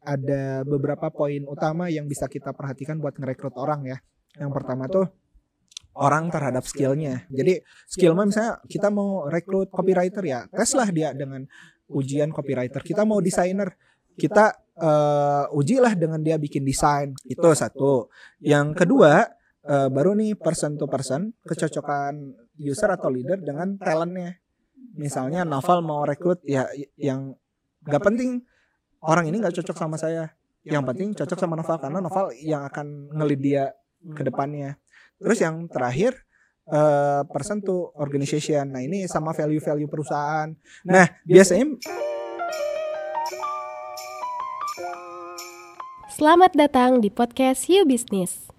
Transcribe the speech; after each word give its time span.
ada 0.00 0.64
beberapa 0.64 1.12
poin 1.12 1.44
utama 1.44 1.92
yang 1.92 2.08
bisa 2.08 2.24
kita 2.26 2.56
perhatikan 2.56 2.96
buat 2.98 3.16
ngerekrut 3.16 3.54
orang 3.60 3.84
ya. 3.84 3.98
Yang 4.40 4.50
pertama 4.56 4.88
tuh 4.88 5.06
orang 5.96 6.32
terhadap 6.32 6.64
skillnya. 6.64 7.26
Jadi 7.28 7.60
skill 7.84 8.16
mah 8.16 8.24
misalnya 8.24 8.62
kita 8.64 8.88
mau 8.88 9.26
rekrut 9.28 9.68
copywriter 9.68 10.22
ya, 10.24 10.46
tes 10.48 10.72
lah 10.72 10.88
dia 10.88 11.12
dengan 11.12 11.44
ujian 11.90 12.30
copywriter. 12.30 12.80
Kita 12.80 13.02
mau 13.02 13.18
desainer, 13.18 13.74
kita 14.14 14.54
uh, 14.78 15.44
ujilah 15.52 15.92
dengan 15.98 16.22
dia 16.22 16.38
bikin 16.40 16.62
desain. 16.62 17.12
Itu 17.26 17.52
satu. 17.52 18.08
Yang 18.40 18.86
kedua 18.86 19.26
uh, 19.66 19.88
baru 19.90 20.16
nih 20.16 20.38
person 20.38 20.78
to 20.78 20.86
person 20.86 21.34
kecocokan 21.44 22.38
user 22.56 22.88
atau 22.88 23.10
leader 23.12 23.36
dengan 23.42 23.76
talentnya. 23.76 24.38
Misalnya 24.96 25.46
Novel 25.46 25.84
mau 25.84 26.02
rekrut 26.02 26.42
ya 26.46 26.66
yang 26.98 27.34
gak 27.86 28.02
penting 28.04 28.42
orang 29.04 29.28
ini 29.28 29.40
gak 29.40 29.56
cocok 29.56 29.76
sama 29.76 29.96
saya. 29.96 30.32
Yang 30.60 30.84
penting 30.92 31.08
cocok 31.16 31.38
sama 31.40 31.56
Novel 31.56 31.78
karena 31.80 31.98
Novel 32.04 32.36
yang 32.36 32.68
akan 32.68 33.16
ngelid 33.16 33.40
dia 33.40 33.64
ke 34.12 34.20
depannya. 34.20 34.76
Terus 35.16 35.40
yang 35.40 35.64
terakhir 35.72 36.20
uh, 36.68 37.24
person 37.32 37.64
to 37.64 37.88
organization. 37.96 38.68
Nah, 38.68 38.84
ini 38.84 39.08
sama 39.08 39.32
value-value 39.32 39.88
perusahaan. 39.88 40.52
Nah, 40.84 41.06
biasanya 41.24 41.80
Selamat 46.20 46.52
datang 46.52 47.00
di 47.00 47.08
podcast 47.08 47.72
You 47.72 47.88
Business. 47.88 48.52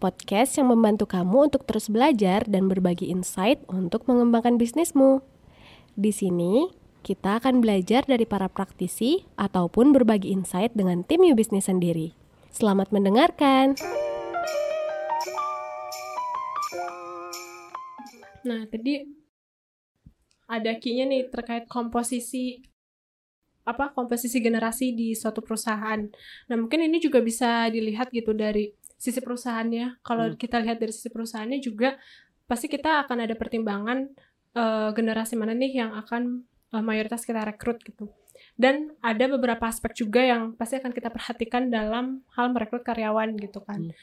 Podcast 0.00 0.56
yang 0.56 0.72
membantu 0.72 1.04
kamu 1.04 1.52
untuk 1.52 1.68
terus 1.68 1.92
belajar 1.92 2.48
dan 2.48 2.72
berbagi 2.72 3.12
insight 3.12 3.60
untuk 3.68 4.08
mengembangkan 4.08 4.56
bisnismu. 4.56 5.20
Di 5.92 6.08
sini, 6.08 6.72
kita 7.06 7.38
akan 7.38 7.62
belajar 7.62 8.02
dari 8.02 8.26
para 8.26 8.50
praktisi 8.50 9.22
ataupun 9.38 9.94
berbagi 9.94 10.34
insight 10.34 10.74
dengan 10.74 11.06
tim 11.06 11.22
You 11.22 11.38
Business 11.38 11.70
sendiri. 11.70 12.10
Selamat 12.50 12.90
mendengarkan. 12.90 13.78
Nah, 18.42 18.66
tadi 18.66 19.06
ada 20.50 20.74
key 20.82 20.98
nih 20.98 21.30
terkait 21.30 21.70
komposisi 21.70 22.58
apa 23.62 23.94
komposisi 23.94 24.42
generasi 24.42 24.90
di 24.90 25.14
suatu 25.14 25.46
perusahaan. 25.46 26.02
Nah, 26.50 26.56
mungkin 26.58 26.90
ini 26.90 26.98
juga 26.98 27.22
bisa 27.22 27.70
dilihat 27.70 28.10
gitu 28.10 28.34
dari 28.34 28.74
sisi 28.98 29.22
perusahaannya. 29.22 30.02
Kalau 30.02 30.34
hmm. 30.34 30.38
kita 30.42 30.58
lihat 30.58 30.82
dari 30.82 30.90
sisi 30.90 31.14
perusahaannya 31.14 31.62
juga 31.62 31.94
pasti 32.50 32.66
kita 32.66 33.06
akan 33.06 33.30
ada 33.30 33.38
pertimbangan 33.38 34.10
uh, 34.58 34.90
generasi 34.90 35.38
mana 35.38 35.54
nih 35.54 35.86
yang 35.86 35.94
akan 35.94 36.42
uh, 36.72 36.82
mayoritas 36.82 37.22
kita 37.22 37.44
rekrut 37.44 37.82
gitu. 37.84 38.10
Dan 38.56 38.94
ada 39.04 39.28
beberapa 39.28 39.68
aspek 39.68 39.92
juga 39.92 40.24
yang 40.24 40.56
pasti 40.56 40.80
akan 40.80 40.92
kita 40.92 41.12
perhatikan 41.12 41.68
dalam 41.68 42.24
hal 42.32 42.52
merekrut 42.52 42.84
karyawan 42.84 43.36
gitu 43.36 43.60
kan. 43.64 43.90
Hmm. 43.90 43.94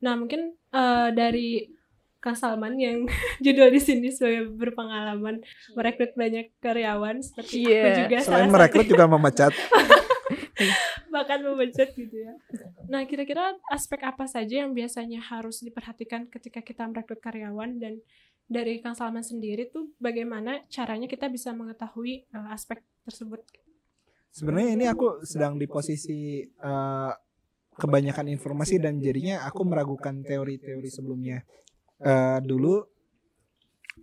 Nah, 0.00 0.14
mungkin 0.16 0.56
uh, 0.72 1.12
dari 1.12 1.80
Kang 2.20 2.36
Salman 2.36 2.76
yang 2.76 3.08
judul 3.44 3.72
di 3.72 3.80
sini 3.80 4.12
sebagai 4.12 4.52
berpengalaman 4.52 5.40
merekrut 5.72 6.12
banyak 6.12 6.52
karyawan 6.60 7.24
seperti 7.24 7.64
yeah. 7.64 7.72
aku 7.72 7.88
iya. 7.88 8.00
juga 8.04 8.16
selain 8.20 8.52
merekrut 8.52 8.86
juga 8.86 9.08
memecat 9.08 9.52
bahkan 11.12 11.40
memecat 11.42 11.96
gitu 11.96 12.12
ya 12.12 12.36
nah 12.92 13.08
kira-kira 13.08 13.56
aspek 13.72 14.04
apa 14.04 14.28
saja 14.28 14.62
yang 14.62 14.76
biasanya 14.76 15.18
harus 15.24 15.64
diperhatikan 15.64 16.28
ketika 16.28 16.60
kita 16.60 16.84
merekrut 16.84 17.24
karyawan 17.24 17.80
dan 17.80 18.04
dari 18.50 18.82
Kang 18.82 18.98
Salman 18.98 19.22
sendiri 19.22 19.70
tuh 19.70 19.94
bagaimana 20.02 20.66
caranya 20.66 21.06
kita 21.06 21.30
bisa 21.30 21.54
mengetahui 21.54 22.26
uh, 22.34 22.50
aspek 22.50 22.82
tersebut? 23.06 23.46
Sebenarnya 24.34 24.74
ini 24.74 24.84
aku 24.90 25.22
sedang 25.22 25.54
di 25.54 25.70
posisi 25.70 26.42
uh, 26.42 27.14
kebanyakan 27.78 28.26
informasi 28.26 28.82
dan 28.82 28.98
jadinya 28.98 29.46
aku 29.46 29.62
meragukan 29.62 30.26
teori-teori 30.26 30.90
sebelumnya. 30.90 31.46
Uh, 32.02 32.42
dulu 32.42 32.82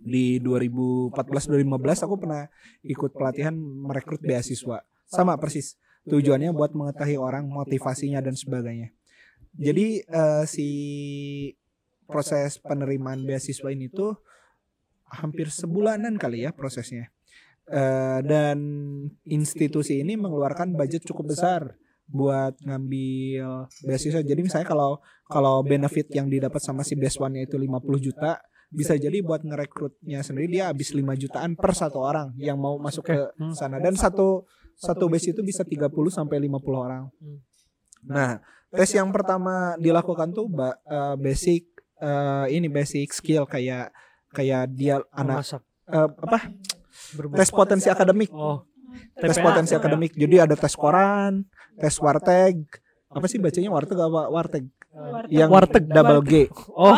di 0.00 0.40
2014-2015 0.40 2.06
aku 2.08 2.14
pernah 2.16 2.48
ikut 2.88 3.12
pelatihan 3.12 3.52
merekrut 3.52 4.24
beasiswa. 4.24 4.80
Sama 5.04 5.36
persis 5.36 5.76
tujuannya 6.08 6.56
buat 6.56 6.72
mengetahui 6.72 7.20
orang 7.20 7.44
motivasinya 7.44 8.24
dan 8.24 8.32
sebagainya. 8.32 8.96
Jadi 9.52 10.08
uh, 10.08 10.48
si 10.48 10.68
proses 12.08 12.56
penerimaan 12.56 13.28
beasiswa 13.28 13.68
ini 13.68 13.92
tuh 13.92 14.16
hampir 15.10 15.48
sebulanan 15.48 16.20
kali 16.20 16.44
ya 16.44 16.52
prosesnya 16.52 17.12
uh, 17.72 18.20
dan 18.24 18.58
institusi 19.28 20.00
ini 20.00 20.16
mengeluarkan 20.16 20.74
budget 20.74 21.04
cukup 21.04 21.36
besar 21.36 21.76
buat 22.08 22.56
ngambil 22.64 23.68
beasiswa. 23.84 24.24
Jadi 24.24 24.40
misalnya 24.40 24.64
kalau 24.64 24.96
kalau 25.28 25.60
benefit 25.60 26.08
yang 26.16 26.32
didapat 26.32 26.56
sama 26.64 26.80
si 26.80 26.96
best 26.96 27.20
one 27.20 27.44
itu 27.44 27.60
50 27.60 27.84
juta, 28.00 28.40
bisa 28.72 28.96
jadi 28.96 29.20
buat 29.20 29.44
ngerekrutnya 29.44 30.24
sendiri 30.24 30.48
dia 30.48 30.72
habis 30.72 30.96
5 30.96 31.04
jutaan 31.20 31.52
per 31.56 31.76
satu 31.76 32.00
orang 32.00 32.32
yang 32.40 32.56
mau 32.56 32.80
masuk 32.80 33.12
ke 33.12 33.16
hmm. 33.36 33.52
sana 33.52 33.76
dan 33.76 33.92
satu 33.92 34.48
satu 34.76 35.04
base 35.12 35.36
itu 35.36 35.44
bisa 35.44 35.68
30 35.68 35.92
sampai 36.08 36.36
50 36.48 36.64
orang. 36.72 37.12
Hmm. 37.20 37.38
Nah, 38.08 38.40
tes 38.72 38.88
yang 38.96 39.12
pertama 39.12 39.76
dilakukan 39.76 40.32
tuh 40.32 40.48
uh, 40.48 41.16
basic 41.20 41.68
uh, 42.00 42.48
ini 42.48 42.72
basic 42.72 43.12
skill 43.12 43.44
kayak 43.44 43.92
kayak 44.38 44.70
dia 44.70 45.02
anak 45.10 45.42
uh, 45.90 46.06
apa? 46.22 46.54
Tes 47.34 47.50
potensi 47.50 47.90
akademik. 47.90 48.30
Oh. 48.30 48.62
Tes 49.18 49.38
potensi 49.42 49.74
akademik. 49.74 50.14
Jadi 50.14 50.36
ada 50.38 50.54
tes 50.54 50.78
koran, 50.78 51.42
tes 51.74 51.98
warteg. 51.98 52.62
apa 53.08 53.24
sih 53.24 53.40
bacanya? 53.40 53.72
Warteg 53.72 53.98
apa? 53.98 54.22
Warteg. 54.30 54.64
Warteg. 54.92 55.30
yang 55.32 55.50
warteg 55.50 55.84
double 55.90 56.22
G. 56.22 56.46
Oh. 56.76 56.94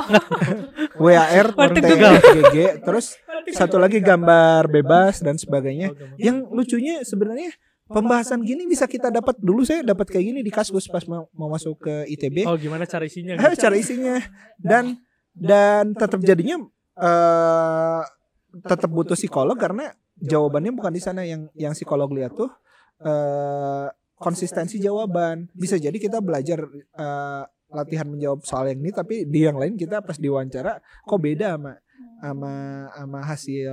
W 1.05 1.07
A 1.17 1.27
R 1.33 1.49
T 1.55 1.79
G 1.81 2.39
G. 2.53 2.57
Terus 2.83 3.17
satu 3.57 3.81
lagi 3.81 4.03
gambar 4.03 4.69
bebas 4.69 5.25
dan 5.25 5.41
sebagainya. 5.41 5.95
Oh, 5.95 6.19
yang 6.21 6.45
lucunya 6.51 7.07
sebenarnya 7.07 7.55
pembahasan 7.89 8.43
gini 8.43 8.67
bisa 8.67 8.91
kita 8.91 9.09
dapat 9.09 9.39
dulu. 9.39 9.63
Saya 9.63 9.87
dapat 9.87 10.11
kayak 10.11 10.25
gini 10.35 10.41
di 10.43 10.53
kaskus 10.53 10.91
pas 10.91 11.07
mau, 11.07 11.31
mau 11.33 11.49
masuk 11.51 11.79
ke 11.79 11.95
ITB 12.11 12.47
oh 12.47 12.59
gimana 12.59 12.85
cara 12.87 13.07
isinya 13.07 13.39
eh, 13.39 13.57
cara 13.63 13.75
isinya. 13.79 14.19
Dan 14.59 14.99
dan 15.31 15.95
tetap 15.95 16.21
jadinya 16.27 16.59
uh, 17.01 18.03
tetap 18.69 18.91
butuh 18.93 19.17
psikolog 19.17 19.57
karena 19.57 19.91
jawabannya 20.21 20.77
bukan 20.77 20.93
di 20.93 21.03
sana 21.03 21.25
yang 21.25 21.49
yang 21.57 21.73
psikolog 21.73 22.13
lihat 22.13 22.37
tuh 22.37 22.53
uh, 23.03 23.89
konsistensi 24.21 24.77
jawaban. 24.77 25.49
Bisa 25.57 25.81
jadi 25.81 25.97
kita 25.97 26.21
belajar 26.21 26.61
uh, 26.97 27.43
latihan 27.71 28.05
menjawab 28.05 28.45
soal 28.45 28.69
yang 28.69 28.83
ini 28.83 28.93
tapi 28.93 29.25
di 29.25 29.47
yang 29.47 29.57
lain 29.57 29.79
kita 29.79 30.03
pas 30.03 30.19
diwawancara 30.19 30.83
kok 31.07 31.21
beda 31.23 31.55
sama 31.55 31.73
sama 32.21 32.53
sama 32.93 33.19
hasil 33.25 33.73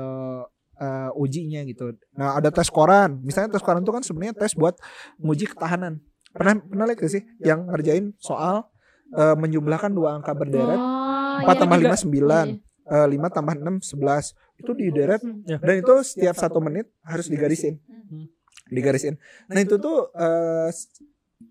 uh, 0.79 1.11
ujinya 1.19 1.65
gitu. 1.67 1.91
Nah, 2.15 2.37
ada 2.39 2.53
tes 2.53 2.69
koran. 2.71 3.19
Misalnya 3.25 3.57
tes 3.57 3.63
koran 3.65 3.83
itu 3.83 3.91
kan 3.91 4.03
sebenarnya 4.05 4.35
tes 4.37 4.55
buat 4.55 4.77
nguji 5.19 5.51
ketahanan. 5.51 5.99
Pernah 6.31 6.61
pernah 6.63 6.85
lihat 6.85 6.99
gak 7.01 7.11
sih 7.11 7.23
yang 7.41 7.65
ngerjain 7.67 8.13
soal 8.21 8.69
uh, 9.15 9.35
menjumlahkan 9.35 9.91
dua 9.93 10.19
angka 10.19 10.35
berderet 10.35 10.77
oh, 10.77 11.43
4 11.43 11.47
iya 11.47 11.53
tambah 11.57 11.77
lima 11.79 11.97
sembilan 11.97 12.45
iya. 12.51 12.66
Lima 12.87 13.27
tambah 13.27 13.55
enam 13.55 13.83
sebelas 13.83 14.31
itu 14.55 14.71
di 14.71 14.87
deret 14.89 15.19
iya. 15.43 15.59
dan 15.59 15.75
itu 15.83 15.93
setiap 16.07 16.39
satu 16.39 16.63
menit 16.63 16.87
harus 17.03 17.27
digarisin 17.27 17.77
hmm 17.83 18.37
digarisin. 18.71 19.15
Nah 19.47 19.59
itu 19.63 19.79
tuh 19.79 20.11
uh, 20.11 20.69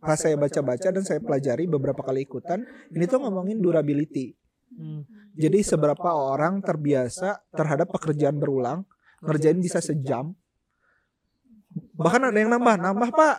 pas 0.03 0.19
saya 0.19 0.37
baca-baca 0.37 0.89
dan 0.93 1.03
saya 1.05 1.21
pelajari 1.23 1.65
beberapa 1.69 2.01
kali 2.05 2.27
ikutan, 2.27 2.65
ini 2.93 3.05
tuh 3.09 3.23
ngomongin 3.23 3.59
durability. 3.61 4.37
Hmm. 4.77 5.07
Jadi 5.37 5.63
seberapa 5.63 6.11
orang 6.13 6.61
terbiasa 6.61 7.41
terhadap 7.55 7.93
pekerjaan 7.93 8.37
berulang, 8.37 8.85
ngerjain 9.25 9.61
bisa 9.61 9.81
sejam. 9.81 10.33
Bahkan 11.97 12.33
ada 12.33 12.39
yang 12.39 12.53
nambah, 12.53 12.77
nambah 12.81 13.11
pak. 13.13 13.37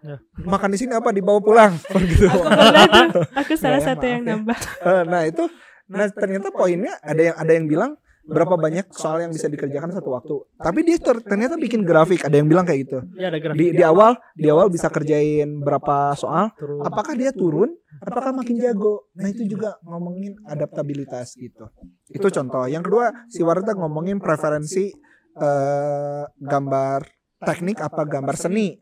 Ya. 0.00 0.16
Makan 0.48 0.72
di 0.72 0.78
sini 0.80 0.96
apa 0.96 1.12
dibawa 1.12 1.44
pulang 1.44 1.76
gitu. 2.10 2.24
Aku 2.24 3.20
aku 3.44 3.52
salah 3.60 3.84
nah, 3.84 3.88
satu 3.92 4.04
yang 4.08 4.24
ya. 4.24 4.28
nambah. 4.32 4.58
Uh, 4.80 5.02
nah 5.04 5.22
itu, 5.28 5.44
nah 5.90 6.06
ternyata 6.06 6.54
poinnya 6.54 6.94
ada 7.02 7.18
yang 7.18 7.36
ada 7.36 7.52
yang 7.52 7.66
bilang 7.66 7.92
berapa 8.30 8.54
banyak 8.54 8.94
soal 8.94 9.26
yang 9.26 9.32
bisa 9.34 9.50
dikerjakan 9.50 9.90
satu 9.90 10.14
waktu. 10.14 10.36
Tapi 10.60 10.80
dia 10.86 10.96
ternyata 11.02 11.58
bikin 11.58 11.82
grafik, 11.82 12.22
ada 12.22 12.36
yang 12.38 12.46
bilang 12.46 12.62
kayak 12.62 12.80
gitu. 12.86 12.98
Ya, 13.18 13.32
ada 13.32 13.42
grafik. 13.42 13.58
Di, 13.58 13.66
di 13.74 13.82
awal 13.82 14.14
di 14.38 14.46
awal 14.46 14.70
bisa 14.70 14.86
kerjain 14.86 15.58
berapa 15.58 16.14
soal, 16.14 16.54
apakah 16.86 17.18
dia 17.18 17.34
turun, 17.34 17.74
apakah 17.98 18.30
makin 18.30 18.60
jago. 18.62 19.10
Nah, 19.18 19.26
itu 19.26 19.48
juga 19.50 19.80
ngomongin 19.82 20.38
adaptabilitas 20.46 21.34
gitu. 21.34 21.66
Itu 22.06 22.30
contoh. 22.30 22.70
Yang 22.70 22.92
kedua, 22.92 23.06
si 23.26 23.42
Warta 23.42 23.74
ngomongin 23.74 24.22
preferensi 24.22 24.94
uh, 25.40 26.24
gambar 26.38 27.00
teknik 27.42 27.82
apa 27.82 28.04
gambar 28.06 28.36
seni. 28.38 28.78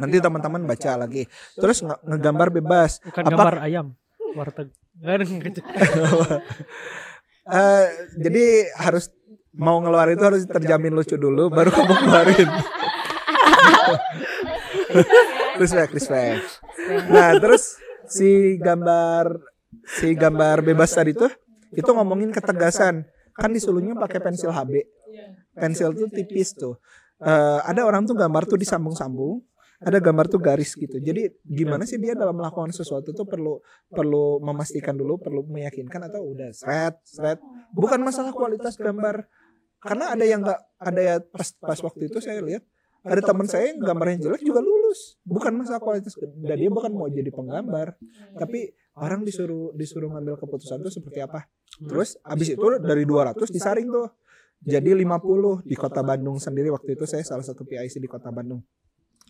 Nanti 0.00 0.16
teman-teman 0.18 0.64
baca 0.66 1.06
lagi. 1.06 1.28
Terus 1.54 1.84
ngegambar 1.84 2.48
bebas. 2.50 2.98
Bukan 3.04 3.22
apa, 3.26 3.30
gambar 3.30 3.56
ayam. 3.62 3.86
Warteg. 4.36 4.68
uh, 7.48 7.86
jadi 8.24 8.44
harus 8.78 9.10
mau 9.56 9.82
ngeluarin 9.82 10.14
itu 10.14 10.26
harus 10.26 10.42
terjamin 10.46 10.94
lucu 10.94 11.18
dulu 11.18 11.50
baru 11.50 11.74
kamu 11.74 11.94
keluarin 12.06 12.48
respect, 15.60 15.90
respect. 15.94 16.42
Nah, 17.10 17.36
terus 17.36 17.76
si 18.08 18.56
gambar 18.56 19.38
si 19.86 20.16
gambar 20.16 20.64
bebas 20.64 20.90
tadi 20.94 21.12
tuh 21.14 21.30
itu 21.74 21.90
ngomongin 21.90 22.32
ketegasan. 22.34 23.06
Kan 23.36 23.54
disuruhnya 23.54 23.96
pakai 23.96 24.20
pensil 24.20 24.50
HB. 24.52 24.84
Pensil 25.56 25.94
tuh 25.96 26.08
tipis 26.10 26.52
tuh. 26.56 26.76
Eh, 27.20 27.58
ada 27.64 27.84
orang 27.84 28.08
tuh 28.08 28.16
gambar 28.16 28.48
tuh 28.48 28.56
disambung-sambung, 28.56 29.44
ada 29.80 29.96
gambar 29.96 30.28
tuh 30.28 30.40
garis 30.40 30.76
gitu. 30.76 31.00
Jadi 31.00 31.32
gimana 31.40 31.88
sih 31.88 31.96
dia 31.96 32.12
dalam 32.12 32.36
melakukan 32.36 32.68
sesuatu 32.68 33.16
tuh 33.16 33.24
perlu 33.24 33.64
perlu 33.88 34.36
memastikan 34.44 34.92
dulu, 34.92 35.16
perlu 35.16 35.40
meyakinkan 35.48 36.04
atau 36.12 36.36
udah 36.36 36.52
seret, 36.52 37.00
seret. 37.00 37.40
Bukan 37.72 38.04
masalah 38.04 38.36
kualitas 38.36 38.76
gambar. 38.76 39.24
Karena 39.80 40.12
ada 40.12 40.24
yang 40.28 40.44
nggak 40.44 40.60
ada 40.76 41.00
ya 41.00 41.14
pas 41.24 41.56
pas 41.56 41.80
waktu 41.80 42.12
itu 42.12 42.20
saya 42.20 42.44
lihat 42.44 42.60
ada 43.00 43.24
teman 43.24 43.48
saya 43.48 43.72
yang 43.72 43.80
gambarnya 43.80 44.28
jelek 44.28 44.44
juga 44.44 44.60
lulus. 44.60 45.16
Bukan 45.24 45.56
masalah 45.56 45.80
kualitas 45.80 46.12
dan 46.20 46.56
dia 46.60 46.68
bukan 46.68 46.92
mau 46.92 47.08
jadi 47.08 47.32
penggambar, 47.32 47.96
tapi 48.36 48.76
orang 49.00 49.24
disuruh 49.24 49.72
disuruh 49.72 50.12
ngambil 50.12 50.36
keputusan 50.36 50.84
tuh 50.84 50.92
seperti 50.92 51.24
apa. 51.24 51.48
Terus 51.80 52.20
abis 52.20 52.52
itu 52.52 52.66
dari 52.84 53.08
200 53.08 53.40
disaring 53.48 53.88
tuh 53.88 54.12
jadi 54.60 54.92
50 54.92 55.64
di 55.64 55.72
kota 55.72 56.04
Bandung 56.04 56.36
sendiri 56.36 56.68
waktu 56.68 56.92
itu 56.92 57.08
saya 57.08 57.24
salah 57.24 57.40
satu 57.40 57.64
PIC 57.64 57.96
di 57.96 58.04
kota 58.04 58.28
Bandung 58.28 58.60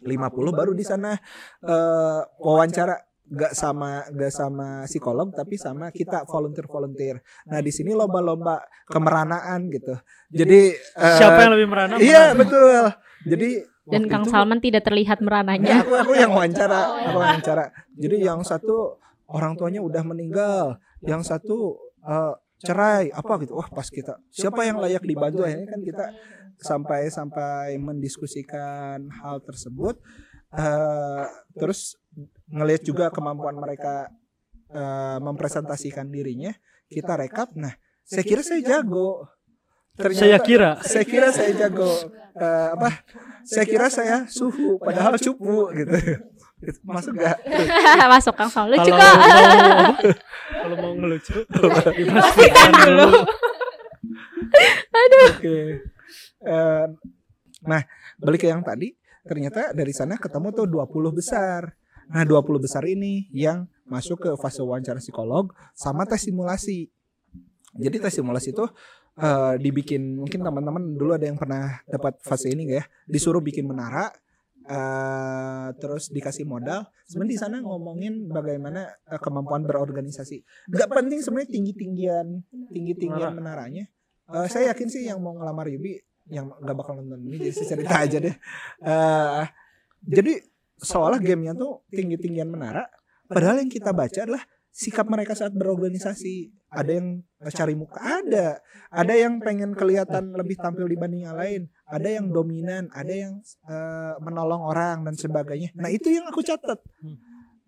50 0.02 0.11
baru 0.52 0.73
di 0.73 0.82
sana 0.82 1.14
eh, 1.61 2.20
wawancara. 2.37 2.97
Gak 3.31 3.55
sama 3.55 4.11
gak 4.11 4.35
sama 4.35 4.69
psikolog 4.91 5.31
tapi 5.31 5.55
sama 5.55 5.94
kita 5.94 6.26
volunteer 6.26 6.67
volunteer. 6.67 7.17
nah 7.47 7.62
di 7.62 7.70
sini 7.70 7.94
lomba-lomba 7.94 8.58
kemeranaan 8.91 9.70
gitu. 9.70 9.94
Jadi 10.29 10.75
eh, 10.75 11.14
Siapa 11.14 11.38
yang 11.41 11.55
lebih 11.55 11.69
merana? 11.70 11.94
iya 11.97 12.35
betul. 12.35 12.91
Jadi 13.23 13.62
Dan 13.87 14.11
Kang 14.11 14.26
itu- 14.26 14.35
Salman 14.35 14.58
tidak 14.58 14.82
terlihat 14.82 15.19
Ya, 15.19 15.25
merananya. 15.25 15.79
aku 15.79 15.94
aku 15.94 16.12
yang 16.14 16.31
wawancara, 16.31 16.79
aku 16.82 16.99
yang 17.00 17.14
wawancara. 17.17 17.64
Jadi 17.94 18.17
yang 18.19 18.43
satu 18.43 18.99
orang 19.26 19.55
tuanya 19.55 19.79
udah 19.79 20.03
meninggal, 20.03 20.64
yang 21.00 21.23
satu 21.23 21.79
eh, 22.03 22.35
cerai 22.58 23.08
apa 23.11 23.32
gitu. 23.41 23.55
Wah, 23.55 23.67
pas 23.67 23.87
kita. 23.87 24.19
Siapa 24.29 24.62
yang 24.62 24.82
layak 24.82 25.00
dibantu? 25.00 25.46
Akhirnya 25.46 25.70
kan 25.70 25.81
kita 25.81 26.05
sampai 26.61 27.09
sampai 27.09 27.77
mendiskusikan 27.81 29.09
hal 29.11 29.41
tersebut 29.43 29.97
eh 30.51 31.25
terus 31.57 31.95
ngelihat 32.51 32.83
juga 32.83 33.07
kemampuan 33.15 33.55
mereka 33.55 34.11
eh, 34.71 35.19
mempresentasikan 35.23 36.07
dirinya, 36.11 36.55
kita 36.91 37.19
rekap. 37.19 37.55
Nah, 37.55 37.75
saya 38.07 38.25
kira 38.27 38.43
saya 38.43 38.61
jago. 38.62 39.27
Saya 40.01 40.39
kira. 40.41 40.81
saya 40.81 41.05
kira 41.05 41.29
saya 41.35 41.53
jago. 41.53 41.91
eh, 42.41 42.69
apa? 42.73 43.05
saya 43.45 43.65
kira 43.67 43.87
saya 43.91 44.25
suhu 44.31 44.79
padahal 44.79 45.19
cupu. 45.19 45.71
gitu. 45.75 45.95
Masuk 46.85 47.17
gak 47.17 47.41
Masuk 48.13 48.35
Kang 48.37 48.53
Salman. 48.53 48.77
Lucu 48.77 48.93
kalau 48.93 49.01
kok. 49.01 49.17
mau 49.17 49.97
kalau 50.61 50.77
mau 50.77 50.93
ngelucu 50.93 51.37
dipastikan 51.97 52.73
dulu. 52.85 53.09
oke 54.93 55.56
Eh, 56.41 56.87
nah 57.61 57.83
balik 58.17 58.41
ke 58.41 58.49
yang 58.49 58.65
tadi 58.65 58.97
ternyata 59.29 59.77
dari 59.77 59.93
sana 59.93 60.17
ketemu 60.17 60.49
tuh 60.57 60.67
20 60.69 61.13
besar. 61.13 61.77
nah 62.11 62.27
20 62.27 62.59
besar 62.59 62.83
ini 62.91 63.31
yang 63.31 63.71
masuk 63.87 64.19
ke 64.19 64.31
fase 64.35 64.59
wawancara 64.67 64.99
psikolog 64.99 65.55
sama 65.79 66.03
tes 66.11 66.27
simulasi. 66.27 66.91
Jadi 67.79 68.03
tes 68.03 68.11
simulasi 68.19 68.51
itu 68.51 68.67
eh, 69.15 69.55
dibikin 69.63 70.19
mungkin 70.19 70.43
teman-teman 70.43 70.99
dulu 70.99 71.15
ada 71.15 71.31
yang 71.31 71.39
pernah 71.39 71.79
dapat 71.87 72.19
fase 72.27 72.51
ini 72.51 72.67
gak 72.67 72.79
ya? 72.83 72.85
Disuruh 73.07 73.39
bikin 73.39 73.63
menara 73.63 74.11
eh 74.71 75.69
terus 75.79 76.11
dikasih 76.11 76.51
modal. 76.51 76.91
Sebenarnya 77.07 77.31
di 77.31 77.39
sana 77.39 77.57
ngomongin 77.63 78.27
bagaimana 78.27 78.91
eh, 79.07 79.21
kemampuan 79.23 79.63
berorganisasi. 79.63 80.67
Nggak 80.67 80.91
penting 80.91 81.19
sebenarnya 81.23 81.51
tinggi 81.51 81.73
tinggian 81.79 82.43
tinggi 82.75 82.95
tinggian 82.99 83.39
menaranya. 83.39 83.87
Eh, 84.35 84.47
saya 84.51 84.75
yakin 84.75 84.89
sih 84.91 85.07
yang 85.07 85.23
mau 85.23 85.39
ngelamar 85.39 85.71
Yubi 85.71 86.10
yang 86.31 86.47
nggak 86.49 86.77
bakal 86.79 86.94
nonton 86.97 87.21
ini 87.27 87.50
jadi 87.50 87.62
cerita 87.77 87.94
aja 88.06 88.19
deh. 88.23 88.37
Eh, 88.87 89.44
jadi 90.06 90.32
seolah 90.81 91.21
gamenya 91.21 91.53
tuh 91.53 91.85
tinggi 91.93 92.17
tinggian 92.17 92.49
menara 92.49 92.88
padahal 93.29 93.61
yang 93.61 93.69
kita 93.69 93.93
baca 93.93 94.25
adalah 94.25 94.43
sikap 94.71 95.05
mereka 95.11 95.35
saat 95.37 95.53
berorganisasi. 95.53 96.56
ada 96.71 96.87
yang 96.94 97.19
cari 97.50 97.75
muka 97.75 97.99
ada. 97.99 98.62
Ada 98.94 99.15
yang 99.27 99.43
pengen 99.43 99.75
kelihatan 99.75 100.31
lebih 100.38 100.55
tampil 100.55 100.87
dibanding 100.87 101.27
yang 101.27 101.35
lain. 101.35 101.62
ada 101.91 102.06
yang 102.06 102.31
dominan 102.31 102.87
ada 102.94 103.11
yang 103.11 103.43
eh, 103.67 104.15
menolong 104.23 104.62
orang 104.62 105.03
dan 105.03 105.19
sebagainya. 105.19 105.75
nah 105.75 105.91
itu 105.91 106.15
yang 106.15 106.31
aku 106.31 106.47
catat. 106.47 106.79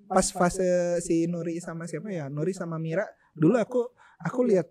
Pas 0.06 0.26
fase 0.30 1.02
si 1.02 1.26
Nuri 1.26 1.58
sama 1.58 1.90
siapa 1.90 2.06
ya? 2.14 2.30
Nuri 2.30 2.54
sama 2.54 2.78
Mira 2.78 3.02
dulu 3.34 3.58
aku 3.58 3.82
aku 4.22 4.46
lihat 4.46 4.70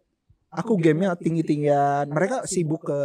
aku 0.52 0.80
gamenya 0.80 1.16
tinggi 1.20 1.44
tinggian 1.44 2.08
mereka 2.12 2.48
sibuk 2.48 2.88
ke 2.88 3.00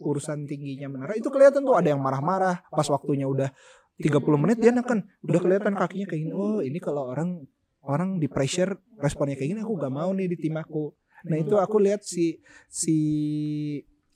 urusan 0.00 0.48
tingginya 0.48 0.88
menara 0.88 1.12
itu 1.14 1.28
kelihatan 1.28 1.62
tuh 1.62 1.76
ada 1.76 1.92
yang 1.92 2.00
marah-marah. 2.00 2.64
Pas 2.72 2.88
waktunya 2.88 3.28
udah 3.28 3.52
30 4.00 4.42
menit 4.42 4.58
dia 4.58 4.72
neken 4.72 5.04
udah 5.28 5.40
kelihatan 5.44 5.76
kakinya 5.76 6.08
kayak 6.08 6.20
gini 6.24 6.32
oh 6.32 6.64
ini 6.64 6.80
kalau 6.80 7.12
orang 7.12 7.44
orang 7.84 8.16
di 8.16 8.32
pressure 8.32 8.80
responnya 8.96 9.36
kayak 9.36 9.56
gini 9.56 9.60
aku 9.60 9.76
gak 9.76 9.92
mau 9.92 10.08
nih 10.16 10.28
di 10.32 10.36
tim 10.40 10.56
aku. 10.56 10.96
Nah 11.28 11.36
itu 11.36 11.60
aku 11.60 11.76
lihat 11.76 12.00
si 12.00 12.40
si 12.64 12.96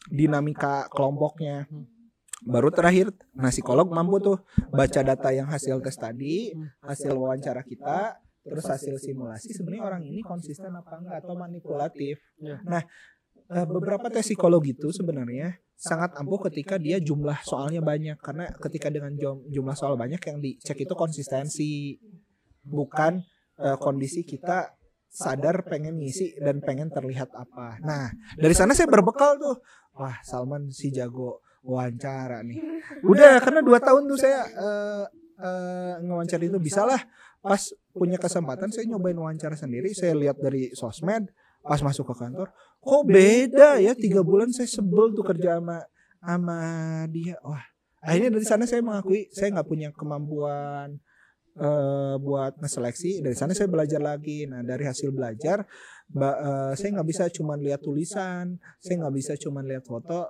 dinamika 0.09 0.89
kelompoknya. 0.89 1.69
Baru 2.45 2.73
terakhir 2.73 3.13
nah 3.37 3.53
psikolog 3.53 3.93
mampu 3.93 4.21
tuh 4.25 4.39
baca 4.73 5.01
data 5.05 5.29
yang 5.33 5.49
hasil 5.53 5.85
tes 5.85 5.97
tadi 6.01 6.57
hasil 6.81 7.13
wawancara 7.13 7.61
kita 7.61 8.21
terus 8.45 8.69
hasil 8.69 9.01
simulasi 9.01 9.57
sebenarnya 9.57 9.85
orang 9.89 10.03
ini 10.05 10.21
konsisten 10.21 10.69
apa 10.77 11.01
enggak 11.01 11.25
atau 11.25 11.37
manipulatif. 11.37 12.21
Ya. 12.37 12.61
nah 12.65 12.85
eh, 13.51 13.67
beberapa 13.69 14.09
tes 14.09 14.25
psikologi 14.25 14.73
itu 14.73 14.89
sebenarnya 14.95 15.61
sangat 15.75 16.17
ampuh 16.17 16.49
ketika 16.49 16.81
dia 16.81 16.97
jumlah 17.03 17.45
soalnya 17.45 17.85
banyak. 17.85 18.17
karena 18.23 18.49
ketika 18.57 18.89
dengan 18.89 19.13
jum- 19.19 19.45
jumlah 19.51 19.77
soal 19.77 19.99
banyak 20.01 20.21
yang 20.23 20.39
dicek 20.41 20.87
itu 20.89 20.95
konsistensi. 20.97 21.99
bukan 22.65 23.21
eh, 23.61 23.77
kondisi 23.77 24.25
kita 24.25 24.73
sadar 25.15 25.69
pengen 25.69 26.01
ngisi 26.01 26.35
dan 26.41 26.65
pengen 26.65 26.89
terlihat 26.89 27.29
apa. 27.37 27.77
Nah, 27.85 28.09
dari 28.35 28.57
sana 28.57 28.73
saya 28.73 28.89
berbekal 28.89 29.37
tuh. 29.37 29.61
Wah, 29.95 30.19
Salman 30.25 30.73
si 30.73 30.89
jago 30.91 31.45
wawancara 31.63 32.43
nih. 32.43 32.57
Udah 33.13 33.39
karena 33.45 33.61
dua 33.61 33.79
tahun 33.79 34.11
tuh 34.11 34.19
saya 34.19 34.43
eh 34.49 35.05
eh, 35.39 35.95
ngewawancara 36.03 36.43
itu 36.43 36.59
bisalah. 36.59 37.01
pas 37.45 37.61
punya 37.93 38.17
kesempatan 38.17 38.73
saya 38.73 38.89
nyobain 38.89 39.21
wawancara 39.21 39.53
sendiri. 39.53 39.93
Saya 39.93 40.17
lihat 40.17 40.41
dari 40.41 40.73
sosmed 40.73 41.29
pas 41.65 41.81
masuk 41.81 42.05
ke 42.13 42.15
kantor, 42.15 42.53
kok 42.79 43.03
beda 43.09 43.81
ya 43.81 43.97
tiga 43.97 44.21
bulan 44.21 44.53
saya 44.53 44.69
sebel 44.69 45.17
tuh 45.17 45.25
kerja 45.25 45.57
sama 45.57 45.81
sama 46.21 46.59
dia. 47.09 47.41
Wah, 47.41 47.65
akhirnya 48.05 48.37
dari 48.37 48.45
sana 48.45 48.69
saya 48.69 48.85
mengakui 48.85 49.33
saya 49.33 49.49
nggak 49.57 49.69
punya 49.69 49.89
kemampuan 49.97 51.01
eh, 51.57 52.15
buat 52.21 52.61
ngeseleksi. 52.61 53.25
Dari 53.25 53.37
sana 53.37 53.57
saya 53.57 53.73
belajar 53.73 54.01
lagi. 54.05 54.45
Nah 54.45 54.61
dari 54.61 54.85
hasil 54.85 55.09
belajar 55.09 55.65
ba- 56.09 56.39
eh, 56.39 56.73
saya 56.77 57.01
nggak 57.01 57.09
bisa 57.09 57.25
cuman 57.33 57.59
lihat 57.65 57.81
tulisan 57.81 58.61
saya 58.85 58.95
nggak 59.01 59.15
bisa 59.17 59.33
cuman 59.41 59.65
lihat 59.65 59.85
foto. 59.89 60.29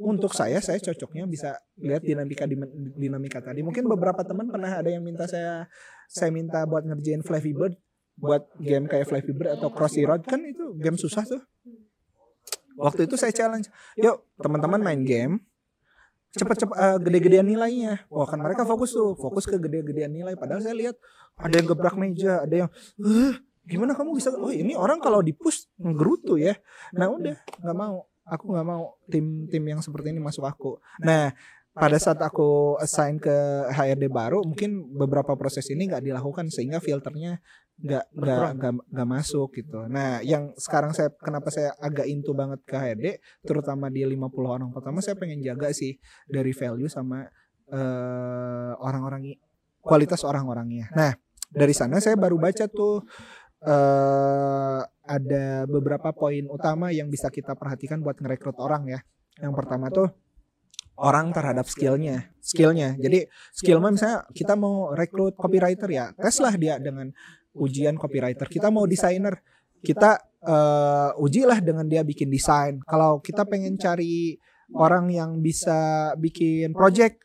Untuk 0.00 0.32
saya 0.32 0.64
saya 0.64 0.80
cocoknya 0.80 1.28
bisa 1.28 1.60
lihat 1.76 2.00
dinamika 2.00 2.48
dinamika 2.96 3.44
tadi. 3.44 3.60
Mungkin 3.60 3.84
beberapa 3.84 4.24
teman 4.24 4.48
pernah 4.48 4.80
ada 4.80 4.88
yang 4.88 5.04
minta 5.04 5.28
saya 5.28 5.68
saya 6.08 6.32
minta 6.32 6.64
buat 6.64 6.88
ngerjain 6.88 7.20
Flappy 7.20 7.52
Bird 7.52 7.76
buat 8.20 8.46
game 8.60 8.86
kayak 8.86 9.08
Flappy 9.08 9.32
Bird 9.32 9.56
atau 9.56 9.72
Crossy 9.72 10.04
Road 10.04 10.22
kan 10.28 10.44
itu 10.44 10.76
game 10.76 11.00
susah 11.00 11.24
tuh 11.24 11.40
waktu 12.76 13.08
itu 13.08 13.16
saya 13.16 13.32
challenge 13.32 13.72
yuk 13.96 14.28
teman-teman 14.36 14.80
main 14.80 15.00
game 15.02 15.40
cepet-cepet 16.30 16.76
eh, 16.78 16.98
gede-gedean 17.02 17.46
nilainya. 17.46 18.06
Wah 18.06 18.22
kan 18.22 18.38
mereka 18.38 18.62
fokus 18.62 18.94
tuh, 18.94 19.18
fokus 19.18 19.50
ke 19.50 19.58
gede-gedean 19.58 20.14
nilai. 20.14 20.38
Padahal 20.38 20.62
saya 20.62 20.78
lihat 20.78 20.94
ada 21.34 21.54
yang 21.58 21.66
gebrak 21.66 21.98
meja, 21.98 22.46
ada 22.46 22.54
yang, 22.54 22.70
"Hah, 23.02 23.34
gimana 23.66 23.92
kamu 23.98 24.14
bisa? 24.14 24.30
Oh 24.38 24.52
ini 24.52 24.78
orang 24.78 25.02
kalau 25.02 25.20
di 25.20 25.34
push 25.34 25.66
ngerutu 25.78 26.38
ya. 26.38 26.54
Nah 26.94 27.10
udah 27.10 27.34
nggak 27.34 27.76
mau, 27.76 28.06
aku 28.22 28.44
nggak 28.50 28.66
mau 28.66 28.94
tim-tim 29.10 29.64
yang 29.66 29.80
seperti 29.82 30.14
ini 30.14 30.22
masuk 30.22 30.46
aku. 30.46 30.78
Nah 31.02 31.34
pada 31.70 31.96
saat 32.02 32.18
aku 32.18 32.74
assign 32.82 33.22
ke 33.22 33.30
HRD 33.70 34.10
baru, 34.10 34.42
mungkin 34.42 34.90
beberapa 34.90 35.38
proses 35.38 35.66
ini 35.70 35.86
nggak 35.86 36.02
dilakukan 36.02 36.50
sehingga 36.50 36.82
filternya 36.82 37.38
nggak 37.80 38.04
nggak 38.12 38.72
nggak 38.92 39.08
masuk 39.08 39.48
gitu. 39.56 39.88
Nah 39.88 40.20
yang 40.20 40.52
sekarang 40.60 40.92
saya 40.92 41.08
kenapa 41.16 41.48
saya 41.48 41.72
agak 41.80 42.04
into 42.04 42.36
banget 42.36 42.60
ke 42.68 42.76
HRD, 42.76 43.06
terutama 43.44 43.88
di 43.88 44.04
50 44.04 44.20
orang 44.44 44.68
pertama 44.68 45.00
saya 45.00 45.16
pengen 45.16 45.40
jaga 45.40 45.72
sih 45.72 45.96
dari 46.28 46.52
value 46.52 46.92
sama 46.92 47.24
eh, 47.72 48.72
orang-orang 48.76 49.32
kualitas 49.80 50.20
orang-orangnya. 50.28 50.92
Nah, 50.92 51.16
dari 51.48 51.72
sana 51.72 51.98
saya 52.04 52.20
baru 52.20 52.36
baca 52.36 52.68
tuh 52.68 53.00
eh 53.60 54.80
ada 55.10 55.46
beberapa 55.68 56.14
poin 56.16 56.46
utama 56.48 56.94
yang 56.94 57.10
bisa 57.10 57.28
kita 57.28 57.56
perhatikan 57.56 58.00
buat 58.04 58.20
ngerekrut 58.20 58.56
orang 58.60 58.88
ya. 58.88 59.00
Yang 59.40 59.54
pertama 59.56 59.88
tuh 59.88 60.08
orang 61.00 61.32
terhadap 61.32 61.64
skillnya 61.64 62.28
skillnya 62.44 62.94
jadi 63.00 63.24
skill 63.56 63.80
mah 63.80 63.88
misalnya 63.88 64.28
kita 64.36 64.52
mau 64.52 64.92
rekrut 64.92 65.32
copywriter 65.32 65.88
ya 65.88 66.12
tes 66.12 66.36
lah 66.44 66.52
dia 66.60 66.76
dengan 66.76 67.08
ujian 67.56 67.98
copywriter. 67.98 68.46
kita 68.46 68.70
mau 68.70 68.86
desainer. 68.86 69.42
kita 69.80 70.20
uh, 70.44 71.16
ujilah 71.16 71.56
dengan 71.64 71.88
dia 71.88 72.04
bikin 72.04 72.28
desain. 72.28 72.84
Kalau 72.84 73.24
kita 73.24 73.48
pengen 73.48 73.80
cari 73.80 74.36
orang 74.76 75.08
yang 75.08 75.40
bisa 75.40 76.12
bikin 76.20 76.76
project 76.76 77.24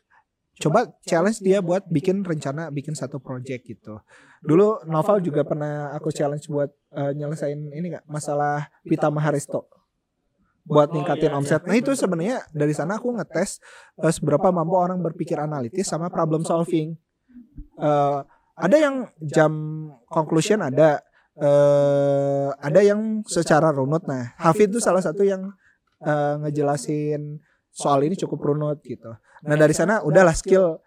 coba 0.56 0.88
challenge 1.04 1.44
dia 1.44 1.60
buat 1.60 1.84
bikin 1.84 2.24
rencana 2.24 2.72
bikin 2.72 2.96
satu 2.96 3.20
project 3.20 3.68
gitu. 3.68 4.00
Dulu 4.40 4.88
novel 4.88 5.20
juga 5.20 5.44
pernah 5.44 5.92
aku 5.92 6.08
challenge 6.08 6.48
buat 6.48 6.72
uh, 6.96 7.12
nyelesain 7.12 7.60
ini 7.76 7.92
nggak? 7.92 8.08
masalah 8.08 8.72
Pita 8.80 9.12
Maharesto 9.12 9.68
buat 10.66 10.90
ningkatin 10.90 11.30
omset. 11.30 11.62
Nah 11.62 11.78
itu 11.78 11.94
sebenarnya 11.94 12.42
dari 12.50 12.74
sana 12.74 12.98
aku 12.98 13.14
ngetes 13.14 13.62
uh, 14.02 14.10
seberapa 14.10 14.50
mampu 14.50 14.74
orang 14.74 14.98
berpikir 14.98 15.38
analitis 15.38 15.86
sama 15.86 16.10
problem 16.10 16.42
solving. 16.42 16.96
Uh, 17.76 18.24
ada 18.56 18.76
yang 18.80 19.04
jam 19.20 19.52
conclusion 20.08 20.64
ada, 20.64 21.04
uh, 21.36 22.56
ada 22.56 22.80
yang 22.80 23.20
secara 23.28 23.68
runut. 23.70 24.08
Nah 24.08 24.32
Hafid 24.40 24.72
itu 24.72 24.80
salah 24.80 25.04
satu 25.04 25.22
yang 25.22 25.52
uh, 26.00 26.34
ngejelasin 26.40 27.36
soal 27.68 28.00
ini 28.08 28.16
cukup 28.16 28.40
runut 28.52 28.80
gitu. 28.80 29.12
Nah 29.44 29.56
dari 29.60 29.76
sana 29.76 30.00
udahlah 30.00 30.32
skill 30.32 30.80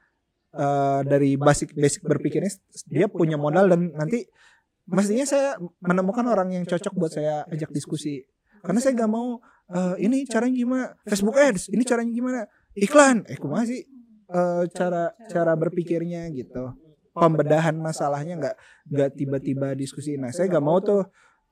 uh, 0.58 1.02
dari 1.06 1.38
basic 1.38 1.78
basic 1.78 2.02
berpikirnya 2.02 2.50
dia 2.90 3.06
punya 3.06 3.38
modal 3.38 3.70
dan 3.70 3.94
nanti 3.94 4.26
mestinya 4.90 5.26
saya 5.30 5.62
menemukan 5.86 6.26
orang 6.26 6.50
yang 6.50 6.66
cocok 6.66 6.94
buat 6.98 7.14
saya 7.14 7.46
ajak 7.54 7.70
diskusi. 7.70 8.26
karena 8.60 8.84
saya 8.84 8.92
nggak 8.92 9.08
mau 9.08 9.40
uh, 9.72 9.96
ini 9.96 10.28
caranya 10.28 10.52
gimana? 10.52 10.86
Facebook 11.08 11.40
Ads 11.40 11.72
ini 11.72 11.88
caranya 11.88 12.12
gimana? 12.12 12.42
Iklan. 12.76 13.24
Eh 13.32 13.40
kumaha 13.40 13.64
sih 13.64 13.88
uh, 14.36 14.68
cara 14.68 15.16
cara 15.32 15.56
berpikirnya 15.56 16.28
gitu 16.36 16.89
pembedahan 17.20 17.76
masalahnya 17.76 18.34
nggak 18.40 18.56
nggak 18.90 19.10
tiba-tiba 19.20 19.76
diskusi. 19.76 20.16
nah 20.16 20.32
saya 20.32 20.48
nggak 20.48 20.66
mau 20.66 20.80
tuh 20.80 21.04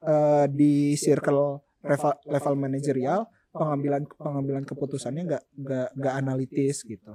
uh, 0.04 0.46
di 0.48 0.96
circle 0.98 1.62
level 1.84 2.14
level 2.28 2.54
manajerial 2.58 3.30
pengambilan 3.54 4.04
pengambilan 4.18 4.64
keputusannya 4.68 5.24
nggak 5.26 5.44
nggak 5.58 5.90
nggak 5.98 6.14
analitis 6.14 6.86
gitu. 6.86 7.14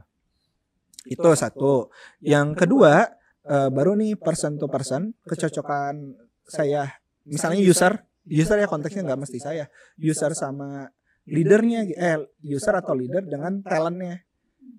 Itu 1.07 1.31
satu. 1.35 1.91
yang 2.23 2.55
kedua 2.55 3.11
uh, 3.47 3.69
baru 3.71 3.99
nih 3.99 4.19
person 4.19 4.59
to 4.59 4.67
person 4.67 5.15
kecocokan 5.27 6.19
saya. 6.47 6.99
misalnya 7.23 7.63
user 7.63 8.03
user 8.27 8.59
ya 8.59 8.67
konteksnya 8.67 9.07
nggak 9.07 9.21
mesti 9.23 9.39
saya. 9.39 9.71
user 9.99 10.35
sama 10.35 10.91
leadernya 11.27 11.87
eh 11.95 12.19
user 12.43 12.75
atau 12.75 12.95
leader 12.99 13.23
dengan 13.23 13.63
talentnya. 13.63 14.27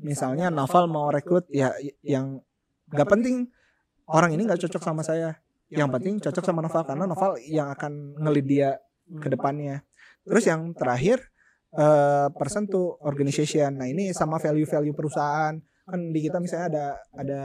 Misalnya 0.04 0.52
Naval 0.52 0.92
mau 0.92 1.08
rekrut 1.08 1.48
ya 1.48 1.72
yang 2.04 2.44
nggak 2.92 3.08
penting 3.08 3.48
orang 4.10 4.36
ini 4.36 4.44
nggak 4.48 4.62
cocok 4.68 4.84
sama 4.84 5.04
saya. 5.06 5.38
yang 5.74 5.90
penting 5.90 6.22
cocok 6.22 6.46
sama 6.46 6.62
Naval 6.62 6.86
karena 6.86 7.10
Naval 7.10 7.34
yang 7.50 7.74
akan 7.74 8.14
ngelid 8.22 8.46
dia 8.46 8.78
ke 9.10 9.26
depannya. 9.26 9.82
Terus 10.22 10.46
yang 10.46 10.70
terakhir 10.78 11.34
uh, 11.74 12.30
person 12.30 12.70
to 12.70 12.94
organization. 13.02 13.82
Nah 13.82 13.90
ini 13.90 14.14
sama 14.14 14.38
value-value 14.38 14.94
perusahaan. 14.94 15.58
kan 15.84 16.00
di 16.16 16.24
kita 16.24 16.40
misalnya 16.40 16.68
ada 16.72 16.88
ada 17.12 17.42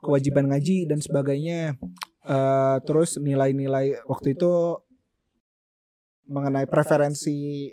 kewajiban 0.00 0.50
ngaji 0.50 0.88
dan 0.90 0.98
sebagainya. 0.98 1.76
Uh, 2.24 2.80
terus 2.82 3.20
nilai-nilai 3.20 4.00
waktu 4.08 4.34
itu 4.36 4.80
mengenai 6.26 6.66
preferensi 6.66 7.70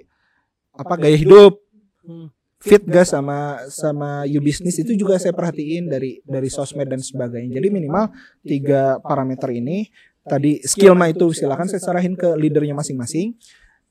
apa 0.78 0.94
gaya 1.00 1.18
hidup. 1.18 1.58
Hmm. 2.06 2.30
Fit 2.58 2.82
gak 2.90 3.06
sama 3.06 3.62
sama 3.70 4.26
you 4.26 4.42
business 4.42 4.82
itu 4.82 4.98
juga 4.98 5.22
saya 5.22 5.34
perhatiin 5.34 5.90
dari 5.90 6.22
dari 6.26 6.50
sosmed 6.50 6.90
dan 6.90 7.02
sebagainya 7.02 7.62
jadi 7.62 7.68
minimal 7.70 8.10
tiga 8.42 8.98
parameter 9.02 9.54
ini 9.54 9.88
tadi 10.26 10.60
skill 10.66 10.98
mah 10.98 11.14
itu 11.14 11.30
silakan 11.32 11.70
saya 11.70 11.80
serahin 11.80 12.18
ke 12.18 12.34
leadernya 12.34 12.74
masing-masing 12.74 13.38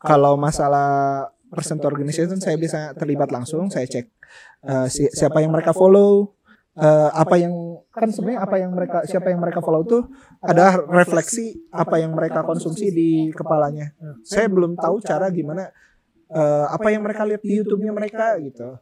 kalau 0.03 0.35
masalah 0.35 1.25
person 1.49 1.79
to 1.79 1.87
organization 1.87 2.37
saya 2.43 2.59
bisa 2.59 2.91
terlibat 2.99 3.31
langsung 3.31 3.71
saya 3.71 3.87
cek 3.87 4.11
uh, 4.67 4.91
si, 4.91 5.07
siapa 5.15 5.39
yang 5.41 5.55
mereka 5.55 5.71
follow 5.71 6.37
uh, 6.77 7.11
apa 7.17 7.41
yang 7.41 7.53
kan 7.91 8.13
sebenarnya 8.13 8.41
apa 8.45 8.57
yang 8.61 8.71
mereka 8.77 8.99
siapa 9.09 9.33
yang 9.33 9.41
mereka 9.41 9.65
follow 9.65 9.83
tuh 9.83 10.03
ada 10.45 10.77
refleksi 10.85 11.57
apa 11.73 11.97
yang 12.01 12.13
mereka 12.13 12.45
konsumsi 12.45 12.93
di 12.93 13.33
kepalanya. 13.33 13.97
Saya 14.23 14.47
belum 14.53 14.77
tahu 14.77 15.01
cara 15.01 15.33
gimana 15.33 15.73
uh, 16.33 16.66
apa 16.71 16.88
yang 16.90 17.02
mereka 17.04 17.23
lihat 17.26 17.42
di 17.42 17.62
YouTube-nya 17.62 17.92
mereka 17.92 18.38
gitu. 18.42 18.78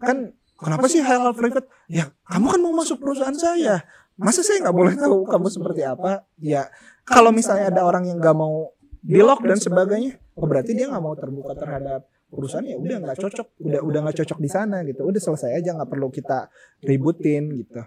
Kan 0.00 0.32
kenapa 0.56 0.86
sih 0.88 1.04
hal-hal 1.04 1.34
private? 1.36 1.68
Ya 1.90 2.10
kamu 2.26 2.46
kan 2.56 2.60
mau 2.60 2.74
masuk 2.74 2.98
perusahaan 2.98 3.36
saya. 3.36 3.84
Masa 4.20 4.44
saya 4.44 4.60
nggak 4.64 4.76
boleh 4.76 4.94
tahu 4.96 5.24
kamu 5.24 5.46
seperti 5.48 5.82
apa? 5.86 6.24
Ya 6.40 6.68
kalau 7.04 7.32
misalnya 7.32 7.72
ada 7.72 7.82
orang 7.86 8.06
yang 8.06 8.20
nggak 8.20 8.36
mau 8.36 8.72
di 9.00 9.20
lock 9.24 9.40
dan 9.48 9.56
sebagainya, 9.56 10.20
oh 10.36 10.44
berarti 10.44 10.76
dia 10.76 10.84
nggak 10.92 11.00
mau 11.00 11.16
terbuka 11.16 11.56
terhadap 11.56 12.04
perusahaan 12.30 12.62
ya 12.62 12.78
udah 12.78 12.96
nggak 13.02 13.18
cocok 13.18 13.46
udah 13.58 13.80
udah 13.82 14.00
nggak 14.06 14.16
cocok 14.22 14.38
di 14.38 14.50
sana 14.50 14.86
gitu 14.86 15.02
udah 15.02 15.18
selesai 15.18 15.50
aja 15.50 15.74
nggak 15.74 15.90
perlu 15.90 16.08
kita 16.14 16.46
ributin 16.86 17.50
gitu 17.58 17.82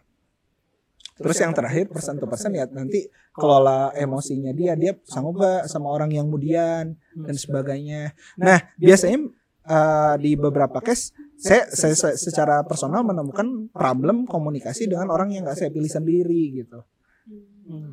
terus 1.13 1.37
yang 1.37 1.53
terakhir 1.53 1.89
persen 1.93 2.17
to 2.17 2.25
persen 2.25 2.51
ya 2.57 2.65
nanti 2.69 3.05
kelola 3.33 3.93
emosinya 3.93 4.49
dia 4.53 4.73
dia 4.73 4.97
sanggup 5.05 5.41
gak 5.41 5.69
sama 5.69 5.93
orang 5.93 6.09
yang 6.13 6.29
kemudian 6.29 6.97
dan 6.97 7.35
sebagainya. 7.37 8.17
Nah 8.37 8.61
biasanya 8.77 9.29
uh, 9.67 10.15
di 10.17 10.33
beberapa 10.35 10.81
case 10.81 11.13
saya, 11.37 11.67
saya, 11.69 11.95
saya 11.97 12.15
secara 12.15 12.63
personal 12.63 13.03
menemukan 13.03 13.67
problem 13.73 14.23
komunikasi 14.29 14.87
dengan 14.87 15.11
orang 15.11 15.35
yang 15.35 15.43
nggak 15.43 15.59
saya 15.59 15.69
pilih 15.73 15.91
sendiri 15.91 16.63
gitu. 16.63 16.79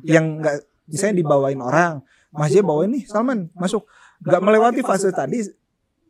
yang 0.03 0.43
nggak 0.43 0.67
misalnya 0.91 1.23
dibawain 1.23 1.59
orang 1.63 2.03
Mas 2.35 2.51
J 2.51 2.59
bawain 2.59 2.91
nih 2.91 3.07
Salman 3.07 3.47
masuk. 3.55 3.87
nggak 4.21 4.41
melewati 4.43 4.81
fase 4.85 5.09
tadi 5.09 5.41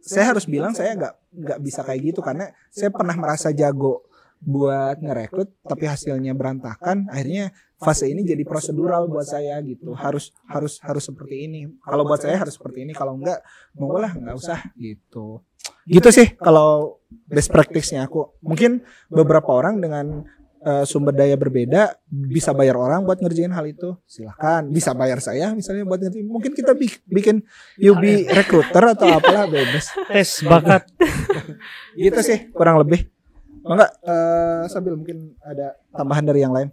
saya 0.02 0.34
harus 0.34 0.50
bilang 0.50 0.74
saya 0.74 0.98
nggak 0.98 1.14
nggak 1.32 1.60
bisa 1.64 1.86
kayak 1.86 2.12
gitu 2.12 2.20
karena 2.20 2.52
saya 2.74 2.92
pernah 2.92 3.16
merasa 3.16 3.54
jago 3.56 4.04
buat 4.42 4.98
ngerekrut 4.98 5.54
tapi 5.62 5.86
hasilnya 5.86 6.34
berantakan 6.34 7.06
akhirnya 7.14 7.54
fase 7.82 8.10
ini 8.14 8.22
jadi 8.22 8.46
prosedural 8.46 9.10
buat 9.10 9.26
saya 9.26 9.58
gitu. 9.66 9.98
Harus 9.98 10.30
harus 10.46 10.78
harus 10.86 11.04
seperti 11.10 11.50
ini. 11.50 11.66
Kalau 11.82 12.06
buat 12.06 12.22
saya 12.22 12.38
harus 12.38 12.54
seperti 12.54 12.86
ini 12.86 12.94
kalau 12.94 13.18
enggak 13.18 13.42
mau 13.74 13.98
lah 13.98 14.14
nggak 14.14 14.38
usah 14.38 14.62
gitu. 14.78 15.42
Gitu 15.90 16.10
sih 16.14 16.38
kalau 16.38 17.02
best 17.26 17.50
practice-nya 17.50 18.06
aku. 18.06 18.38
Mungkin 18.46 18.86
beberapa 19.10 19.50
orang 19.50 19.82
dengan 19.82 20.22
uh, 20.62 20.86
sumber 20.86 21.18
daya 21.18 21.34
berbeda 21.34 21.98
bisa 22.10 22.54
bayar 22.54 22.78
orang 22.78 23.02
buat 23.02 23.18
ngerjain 23.18 23.50
hal 23.50 23.66
itu. 23.66 23.98
Silahkan 24.06 24.62
bisa 24.70 24.94
bayar 24.94 25.18
saya 25.18 25.50
misalnya 25.58 25.82
buat 25.90 25.98
ngerjain. 26.06 26.30
Mungkin 26.30 26.54
kita 26.54 26.78
bikin 27.10 27.42
UB 27.82 28.04
recruiter 28.30 28.94
atau 28.94 29.10
apalah 29.10 29.50
bebas. 29.50 29.90
Tes 30.14 30.46
bakat. 30.46 30.86
Gitu 31.98 32.20
sih 32.22 32.54
kurang 32.54 32.78
lebih 32.78 33.10
enggak 33.66 33.92
uh, 34.06 34.64
sambil 34.68 34.98
mungkin 34.98 35.38
ada 35.42 35.78
tambahan 35.94 36.26
dari 36.26 36.40
yang 36.42 36.54
lain 36.54 36.70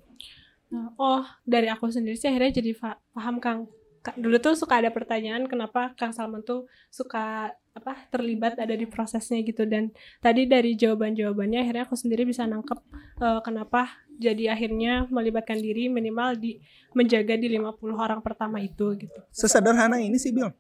oh 0.97 1.25
dari 1.45 1.69
aku 1.69 1.89
sendiri 1.89 2.17
sih 2.17 2.29
akhirnya 2.29 2.61
jadi 2.61 2.71
paham 3.13 3.41
kang 3.41 3.69
dulu 4.17 4.41
tuh 4.41 4.55
suka 4.57 4.81
ada 4.81 4.89
pertanyaan 4.89 5.45
kenapa 5.51 5.93
Kang 5.99 6.15
Salman 6.15 6.41
tuh 6.41 6.65
suka 6.89 7.53
apa 7.77 7.93
terlibat 8.09 8.57
ada 8.57 8.73
di 8.73 8.89
prosesnya 8.89 9.43
gitu 9.45 9.69
dan 9.69 9.93
tadi 10.19 10.49
dari 10.49 10.75
jawaban-jawabannya 10.75 11.61
akhirnya 11.61 11.85
aku 11.85 11.99
sendiri 11.99 12.25
bisa 12.25 12.49
nangkep 12.49 12.79
uh, 13.21 13.41
kenapa 13.45 13.91
jadi 14.19 14.55
akhirnya 14.55 15.07
melibatkan 15.13 15.63
diri 15.63 15.87
minimal 15.87 16.35
di 16.35 16.59
menjaga 16.97 17.39
di 17.39 17.55
50 17.55 17.79
orang 17.95 18.21
pertama 18.25 18.59
itu 18.59 18.99
gitu. 18.99 19.21
Sesederhana 19.31 20.03
ini 20.03 20.19
sih 20.19 20.35
Bill. 20.35 20.51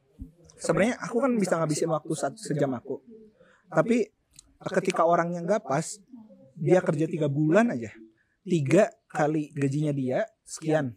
Sebenarnya 0.58 0.98
aku 1.02 1.22
kan 1.22 1.32
bisa 1.34 1.58
ngabisin 1.58 1.90
waktu 1.90 2.12
satu 2.14 2.38
sejam 2.38 2.70
aku. 2.74 3.02
Tapi 3.70 4.06
ketika 4.78 5.06
orang 5.06 5.34
yang 5.34 5.46
gak 5.46 5.66
pas 5.66 5.98
dia 6.58 6.82
kerja 6.82 7.06
tiga 7.06 7.30
bulan 7.30 7.72
aja. 7.72 7.94
tiga 8.48 8.88
kali 9.12 9.52
gajinya 9.52 9.92
dia 9.92 10.24
sekian. 10.44 10.96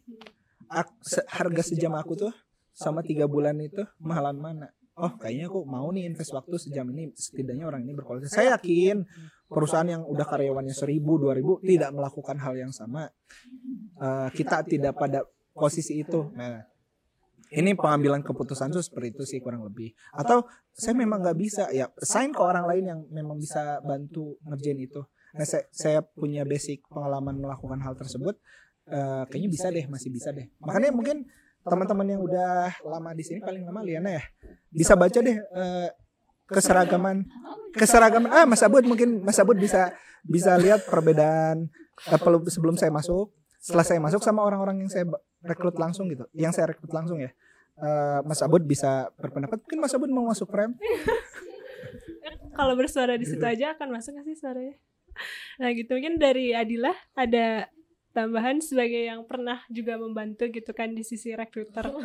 Harga 1.27 1.63
sejam 1.63 1.91
aku 1.99 2.15
tuh 2.15 2.33
sama 2.71 3.03
tiga 3.03 3.27
bulan 3.27 3.59
itu 3.59 3.83
mahalan 3.99 4.39
mana? 4.39 4.67
Oh 4.99 5.15
kayaknya 5.19 5.47
aku 5.47 5.63
mau 5.67 5.87
nih 5.91 6.07
invest 6.07 6.31
waktu 6.31 6.55
sejam 6.59 6.87
ini. 6.91 7.11
Setidaknya 7.11 7.67
orang 7.67 7.83
ini 7.83 7.95
berkualitas. 7.95 8.31
Saya 8.31 8.55
yakin 8.55 9.03
perusahaan 9.47 9.87
yang 9.87 10.03
udah 10.07 10.23
karyawannya 10.27 10.75
seribu 10.75 11.19
dua 11.19 11.35
ribu 11.35 11.59
tidak 11.63 11.91
melakukan 11.91 12.39
hal 12.39 12.55
yang 12.55 12.71
sama. 12.71 13.07
uh, 13.99 14.29
kita 14.31 14.63
tidak 14.63 14.95
pada 14.95 15.27
posisi 15.51 16.01
itu. 16.01 16.31
nah 16.35 16.63
ini 17.51 17.75
pengambilan 17.75 18.23
keputusan 18.23 18.71
tuh 18.71 18.79
seperti 18.79 19.11
itu 19.11 19.23
sih 19.27 19.39
kurang 19.43 19.67
lebih. 19.67 19.91
Atau 20.15 20.47
saya 20.71 20.95
memang 20.95 21.19
nggak 21.19 21.37
bisa 21.39 21.67
ya 21.75 21.91
sign 21.99 22.31
ke 22.31 22.39
orang 22.39 22.63
lain 22.63 22.83
yang 22.87 22.99
memang 23.11 23.35
bisa 23.35 23.83
bantu 23.83 24.39
ngerjain 24.47 24.79
itu 24.79 25.03
nah 25.31 25.45
saya, 25.47 25.63
saya 25.71 25.99
punya 26.03 26.43
basic 26.43 26.83
pengalaman 26.87 27.39
melakukan 27.39 27.79
hal 27.79 27.93
tersebut. 27.95 28.35
Uh, 28.87 29.23
kayaknya 29.29 29.49
bisa 29.49 29.67
deh 29.71 29.85
masih 29.87 30.09
bisa 30.11 30.33
deh. 30.33 30.49
Makanya 30.59 30.91
mungkin 30.91 31.29
teman-teman 31.61 32.07
yang 32.09 32.21
udah 32.25 32.73
lama 32.81 33.13
di 33.13 33.23
sini 33.23 33.39
paling 33.39 33.63
lama 33.63 33.85
Liana 33.85 34.17
ya. 34.17 34.23
Bisa 34.73 34.97
baca 34.97 35.19
deh 35.21 35.37
uh, 35.37 35.87
keseragaman 36.49 37.23
keseragaman. 37.71 38.27
ah 38.33 38.43
Mas 38.43 38.59
Abud 38.65 38.83
mungkin 38.83 39.23
Mas 39.23 39.39
Abud 39.39 39.55
bisa 39.55 39.95
bisa 40.27 40.57
lihat 40.59 40.83
perbedaan 40.83 41.71
pel- 42.19 42.43
sebelum 42.51 42.75
saya 42.75 42.91
masuk 42.91 43.31
setelah 43.61 43.85
saya 43.85 43.99
masuk 44.01 44.19
sama 44.25 44.43
orang-orang 44.43 44.83
yang 44.83 44.89
saya 44.91 45.07
rekrut 45.45 45.77
langsung 45.77 46.09
gitu 46.11 46.27
yang 46.35 46.51
saya 46.51 46.73
rekrut 46.75 46.91
langsung 46.91 47.21
ya. 47.21 47.31
Eh, 47.81 48.19
Mas 48.27 48.43
Abud 48.43 48.61
bisa 48.67 49.09
berpendapat. 49.17 49.57
Mungkin 49.63 49.79
Mas 49.79 49.93
Abud 49.95 50.11
mau 50.11 50.27
masuk 50.27 50.51
frame 50.51 50.75
Kalau 52.57 52.75
bersuara 52.75 53.15
di 53.15 53.25
situ 53.25 53.41
aja 53.41 53.73
akan 53.73 53.95
masuk 53.95 54.13
nggak 54.13 54.27
sih 54.27 54.37
suaranya? 54.37 54.75
Nah 55.59 55.69
gitu 55.73 55.93
mungkin 55.97 56.17
dari 56.17 56.53
Adila 56.55 56.93
ada 57.15 57.69
tambahan 58.11 58.59
sebagai 58.59 59.07
yang 59.07 59.23
pernah 59.23 59.63
juga 59.71 59.95
membantu 59.95 60.51
gitu 60.51 60.75
kan 60.75 60.91
di 60.91 61.03
sisi 61.03 61.31
rekruter. 61.31 61.87
Oh 61.87 62.03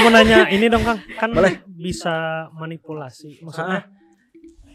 mau 0.04 0.10
nanya 0.12 0.48
ini 0.48 0.72
dong 0.72 0.84
Kang, 0.84 1.00
kan 1.20 1.30
Boleh. 1.36 1.60
bisa 1.68 2.48
manipulasi. 2.56 3.44
Maksudnya 3.44 3.84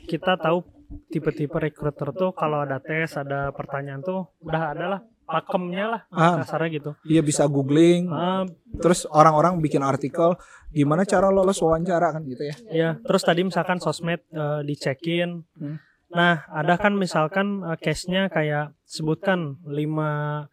kita 0.06 0.38
tahu 0.38 0.62
tipe-tipe 1.10 1.58
recruiter 1.58 2.14
tuh 2.14 2.32
kalau 2.38 2.62
ada 2.62 2.78
tes, 2.78 3.18
ada 3.18 3.50
pertanyaan 3.50 4.06
tuh 4.06 4.30
udah 4.46 4.64
ada 4.78 4.86
lah 4.98 5.02
pakemnya 5.32 5.86
lah 5.88 6.02
Ah. 6.12 6.44
kasarnya 6.44 6.70
gitu. 6.76 6.92
Iya 7.04 7.22
bisa 7.22 7.48
googling 7.48 8.06
Ah, 8.08 8.44
terus 8.78 9.08
orang-orang 9.08 9.58
bikin 9.60 9.80
artikel 9.82 10.36
gimana 10.70 11.04
cara 11.04 11.28
lolos 11.28 11.60
wawancara 11.60 12.12
kan 12.12 12.24
gitu 12.24 12.44
ya 12.44 12.56
ya, 12.68 12.90
terus 13.02 13.24
tadi 13.24 13.42
misalkan 13.42 13.80
sosmed 13.80 14.20
eh, 14.30 14.62
dicekin. 14.64 15.44
Hmm. 15.56 15.80
Nah, 16.12 16.44
ada 16.48 16.76
kan 16.76 16.92
misalkan 16.94 17.64
eh, 17.64 17.78
case-nya 17.78 18.28
kayak 18.28 18.76
sebutkan 18.84 19.56
lima 19.64 20.44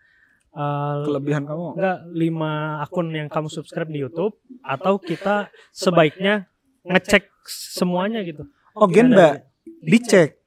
eh, 0.51 0.97
kelebihan 1.03 1.45
kamu 1.45 1.75
enggak 1.75 1.99
lima 2.09 2.53
akun 2.81 3.11
yang 3.11 3.27
kamu 3.27 3.47
subscribe 3.47 3.87
di 3.87 4.01
YouTube 4.01 4.39
atau 4.63 4.99
kita 4.99 5.51
sebaiknya 5.71 6.47
ngecek 6.83 7.27
semuanya 7.47 8.23
gitu. 8.23 8.47
oh 8.75 8.87
gen 8.87 9.11
mbak 9.11 9.45
dicek 9.83 10.39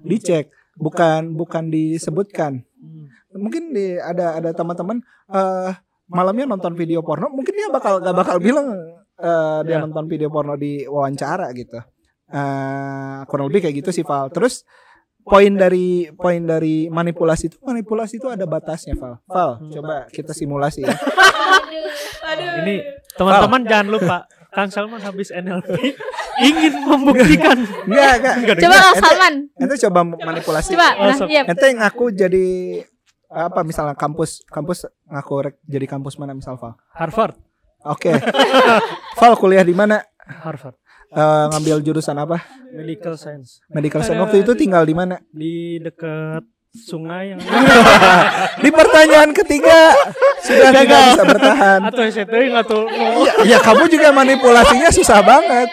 dicek 0.00 0.50
bukan 0.76 1.32
bukan 1.32 1.68
disebutkan 1.68 2.64
Hmm. 2.80 3.06
mungkin 3.36 3.76
di 3.76 3.92
ada 3.94 4.40
ada 4.40 4.50
teman-teman 4.50 5.04
eh 5.28 5.70
malamnya 6.08 6.48
nonton 6.48 6.72
video 6.72 7.04
porno 7.04 7.28
mungkin 7.28 7.52
dia 7.52 7.68
bakal 7.68 8.00
gak 8.00 8.16
bakal 8.16 8.40
bilang 8.40 8.72
eh, 9.20 9.60
dia 9.68 9.76
Ya. 9.76 9.84
nonton 9.84 10.08
video 10.08 10.32
porno 10.32 10.56
di 10.56 10.88
wawancara 10.88 11.52
gitu. 11.52 11.76
Eh 12.30 13.18
kurang 13.28 13.52
lebih 13.52 13.68
kayak 13.68 13.84
gitu 13.84 13.90
sih 13.92 14.00
Val. 14.00 14.32
Terus 14.32 14.64
poin 15.20 15.52
dari 15.52 16.08
poin 16.16 16.40
dari 16.40 16.88
manipulasi 16.88 17.52
itu 17.52 17.56
manipulasi 17.60 18.16
itu 18.16 18.32
ada 18.32 18.48
batasnya 18.48 18.96
Val. 18.96 19.20
Val 19.28 19.60
coba 19.68 20.08
kita 20.08 20.32
simulasi 20.32 20.88
ya. 20.88 20.96
Aduh. 22.30 22.64
Ini 22.64 22.74
teman-teman 23.12 23.60
jangan 23.66 23.88
lupa 23.90 24.16
Kang 24.50 24.68
Salman 24.68 24.98
habis 24.98 25.30
NLP 25.30 25.70
ingin 26.42 26.74
membuktikan 26.80 27.58
enggak 27.84 28.12
enggak 28.18 28.56
Coba 28.58 28.76
Kang 28.76 28.96
Salman. 28.98 29.34
ente 29.54 29.74
coba 29.80 30.00
manipulasi 30.04 30.74
Coba. 30.74 30.88
Nah, 30.96 31.14
sob. 31.14 31.28
iya. 31.28 31.42
ente 31.44 31.66
ngaku 31.70 32.04
jadi 32.10 32.46
apa 33.26 33.62
misalnya 33.62 33.94
kampus 33.94 34.42
kampus 34.44 34.84
ngaku 35.06 35.34
rek- 35.40 35.62
jadi 35.64 35.86
kampus 35.86 36.16
mana 36.16 36.32
misal 36.32 36.56
Val 36.56 36.74
Harvard. 36.90 37.38
oke 37.80 38.10
Val 39.18 39.34
kuliah 39.34 39.62
di 39.62 39.72
mana 39.72 40.02
Harvard. 40.20 40.74
Eh, 41.10 41.46
ngambil 41.48 41.82
jurusan 41.82 42.14
apa 42.14 42.38
Medical 42.70 43.14
Science 43.14 43.58
medical 43.66 43.98
science 43.98 44.18
waktu 44.20 44.42
itu 44.42 44.54
tinggal 44.54 44.82
di 44.82 44.94
mana 44.94 45.18
di 45.28 45.78
dekat 45.78 46.46
sungai 46.70 47.34
yang 47.34 47.40
di 48.64 48.70
pertanyaan 48.70 49.30
ketiga 49.34 49.90
sudah 50.38 50.70
tidak 50.70 50.86
Gagal. 50.86 51.06
bisa 51.10 51.24
bertahan. 51.26 51.80
Atau 51.82 52.02
nggak 52.06 52.64
tuh 52.66 52.84
ya, 53.26 53.32
ya 53.56 53.58
kamu 53.58 53.84
juga 53.90 54.08
manipulasinya 54.14 54.90
susah 54.94 55.18
banget. 55.20 55.68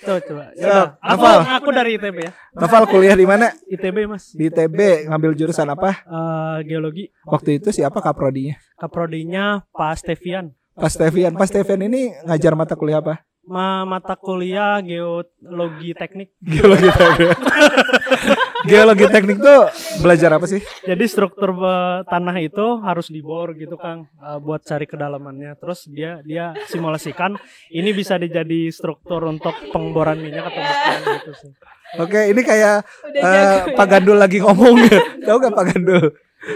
Coba 0.00 0.18
coba. 0.24 0.44
Ya, 0.56 0.96
aku 0.96 1.24
aku 1.28 1.68
dari 1.76 2.00
ITB 2.00 2.16
ya. 2.24 2.32
Noval 2.56 2.88
kuliah 2.88 3.12
di 3.12 3.28
mana? 3.28 3.52
ITB 3.68 4.08
mas. 4.08 4.32
Di 4.32 4.48
TB 4.48 5.12
ngambil 5.12 5.36
jurusan 5.36 5.68
apa? 5.68 6.00
Eh, 6.08 6.56
geologi. 6.64 7.12
Waktu 7.28 7.60
itu 7.60 7.68
siapa 7.68 8.00
kaprodinya 8.00 8.56
kaprodinya 8.80 9.60
Pak 9.76 10.00
Stevian. 10.00 10.56
Pas 10.72 10.88
Stevian. 10.88 11.36
Pas 11.36 11.52
Stevian 11.52 11.84
ini 11.84 12.16
ngajar 12.24 12.56
mata 12.56 12.72
kuliah 12.72 13.04
apa? 13.04 13.20
Ma 13.44 13.84
mata 13.84 14.16
kuliah 14.16 14.80
geologi 14.80 15.92
teknik. 15.92 16.32
Geologi 16.40 16.88
teknik 16.88 17.36
geologi 18.70 19.04
teknik 19.10 19.42
tuh 19.42 19.66
belajar 19.98 20.30
apa 20.38 20.46
sih? 20.46 20.62
Jadi 20.86 21.04
struktur 21.10 21.50
eh, 21.58 22.06
tanah 22.06 22.36
itu 22.38 22.78
harus 22.86 23.10
dibor 23.10 23.52
gitu 23.58 23.74
Kang 23.74 24.06
eh, 24.06 24.38
buat 24.38 24.62
cari 24.62 24.86
kedalamannya. 24.86 25.58
Terus 25.58 25.90
dia 25.90 26.22
dia 26.22 26.54
simulasikan 26.70 27.34
ini 27.74 27.90
bisa 27.90 28.14
dijadi 28.14 28.70
struktur 28.70 29.26
untuk 29.26 29.52
pengboran 29.74 30.22
minyak 30.22 30.46
atau 30.54 30.62
bukan 30.62 31.00
gitu 31.18 31.32
sih. 31.34 31.52
Oke 31.98 32.30
ini 32.30 32.40
kayak 32.46 32.86
Udah 32.86 33.18
eh, 33.18 33.34
jago 33.34 33.68
ya. 33.74 33.76
Pak 33.76 33.86
Gandul 33.90 34.18
lagi 34.22 34.38
ngomong. 34.38 34.74
Tahu 35.26 35.36
gak 35.42 35.54
Pak 35.58 35.64
Gandul? 35.74 36.04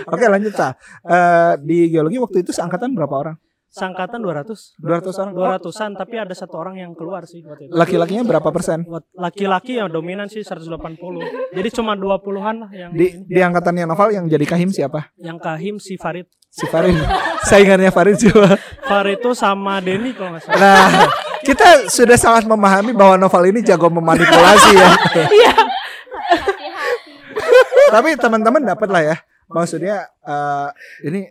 Oke 0.06 0.24
lanjut 0.30 0.54
Sa. 0.54 0.78
Eh, 1.02 1.52
di 1.58 1.90
geologi 1.90 2.22
waktu 2.22 2.46
itu 2.46 2.54
seangkatan 2.54 2.94
berapa 2.94 3.14
orang 3.18 3.36
Sangkatan 3.74 4.22
200 4.22 4.78
200 4.78 5.18
orang. 5.18 5.34
200-an 5.58 5.98
tapi 5.98 6.14
ada 6.14 6.30
satu 6.30 6.62
orang 6.62 6.78
yang 6.78 6.94
keluar 6.94 7.26
sih 7.26 7.42
waktu 7.42 7.66
itu. 7.66 7.74
laki-lakinya 7.74 8.22
berapa 8.22 8.46
persen? 8.54 8.86
Laki-laki 9.18 9.82
yang 9.82 9.90
dominan 9.90 10.30
sih 10.30 10.46
180. 10.46 10.70
Jadi 11.50 11.68
cuma 11.74 11.98
20-an 11.98 12.54
lah 12.62 12.70
yang 12.70 12.94
di 12.94 13.26
di 13.26 13.40
angkatannya 13.42 13.90
Noval 13.90 14.14
yang 14.14 14.30
jadi 14.30 14.46
kahim 14.46 14.70
siapa? 14.70 15.10
Yang 15.18 15.38
Kahim 15.42 15.74
si 15.82 15.98
Farid. 15.98 16.30
si 16.46 16.70
Farid. 16.70 16.94
Saingannya 17.50 17.90
Farid 17.90 18.14
siapa? 18.14 18.54
Farid 18.86 19.18
itu 19.18 19.34
sama 19.34 19.82
Denny 19.82 20.14
kalau 20.14 20.38
nggak 20.38 20.46
salah. 20.46 20.54
nah 20.54 21.10
kita 21.42 21.90
sudah 21.90 22.14
sangat 22.14 22.46
memahami 22.46 22.94
bahwa 22.94 23.18
Noval 23.18 23.50
ini 23.50 23.58
jago 23.60 23.90
memanipulasi 23.90 24.70
ya. 24.78 24.90
Tapi 27.94 28.14
teman-teman 28.16 28.62
dapat 28.64 28.86
lah 28.86 29.02
ya. 29.02 29.16
Maksudnya 29.50 30.06
eh, 30.22 30.68
ini 31.04 31.26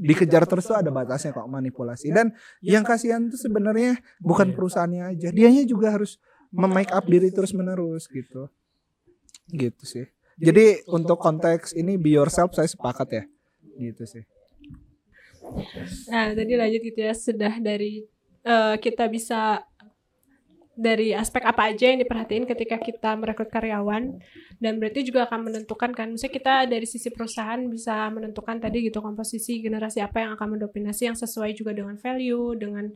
dikejar 0.00 0.48
terus 0.48 0.64
tuh 0.64 0.80
ada 0.80 0.88
batasnya 0.88 1.36
kok 1.36 1.44
manipulasi. 1.44 2.08
Dan 2.08 2.32
yang 2.64 2.80
kasihan 2.80 3.28
tuh 3.28 3.36
sebenarnya 3.36 4.00
bukan 4.24 4.56
perusahaannya 4.56 5.12
aja. 5.12 5.28
Dianya 5.28 5.68
juga 5.68 5.92
harus 5.92 6.16
memake 6.48 6.90
up 6.90 7.04
diri 7.04 7.28
terus 7.28 7.52
menerus 7.52 8.08
gitu. 8.08 8.48
Gitu 9.52 9.84
sih. 9.84 10.06
Jadi 10.40 10.88
untuk 10.88 11.20
konteks 11.20 11.76
ini 11.76 12.00
be 12.00 12.16
yourself 12.16 12.56
saya 12.56 12.66
sepakat 12.66 13.08
ya. 13.12 13.24
Gitu 13.76 14.04
sih. 14.08 14.24
Nah, 16.08 16.32
tadi 16.32 16.52
lanjut 16.56 16.80
gitu 16.80 17.00
ya, 17.04 17.12
sudah 17.12 17.54
dari 17.60 18.08
eh, 18.44 18.74
kita 18.80 19.04
bisa 19.12 19.68
dari 20.74 21.12
aspek 21.12 21.42
apa 21.44 21.68
aja 21.74 21.90
yang 21.90 22.00
diperhatiin 22.00 22.46
ketika 22.46 22.80
kita 22.80 23.12
merekrut 23.18 23.50
karyawan. 23.50 24.16
Dan 24.56 24.78
berarti 24.80 25.04
juga 25.04 25.26
akan 25.28 25.50
menentukan 25.50 25.90
kan 25.92 26.14
misalnya 26.14 26.34
kita 26.34 26.54
dari 26.70 26.86
sisi 26.86 27.10
perusahaan 27.10 27.60
bisa 27.68 28.08
menentukan 28.08 28.62
tadi 28.62 28.88
gitu 28.88 29.02
komposisi 29.02 29.60
generasi 29.60 30.00
apa 30.00 30.24
yang 30.24 30.32
akan 30.38 30.56
mendominasi 30.56 31.10
yang 31.10 31.18
sesuai 31.18 31.52
juga 31.56 31.76
dengan 31.76 31.96
value 31.98 32.56
dengan 32.56 32.88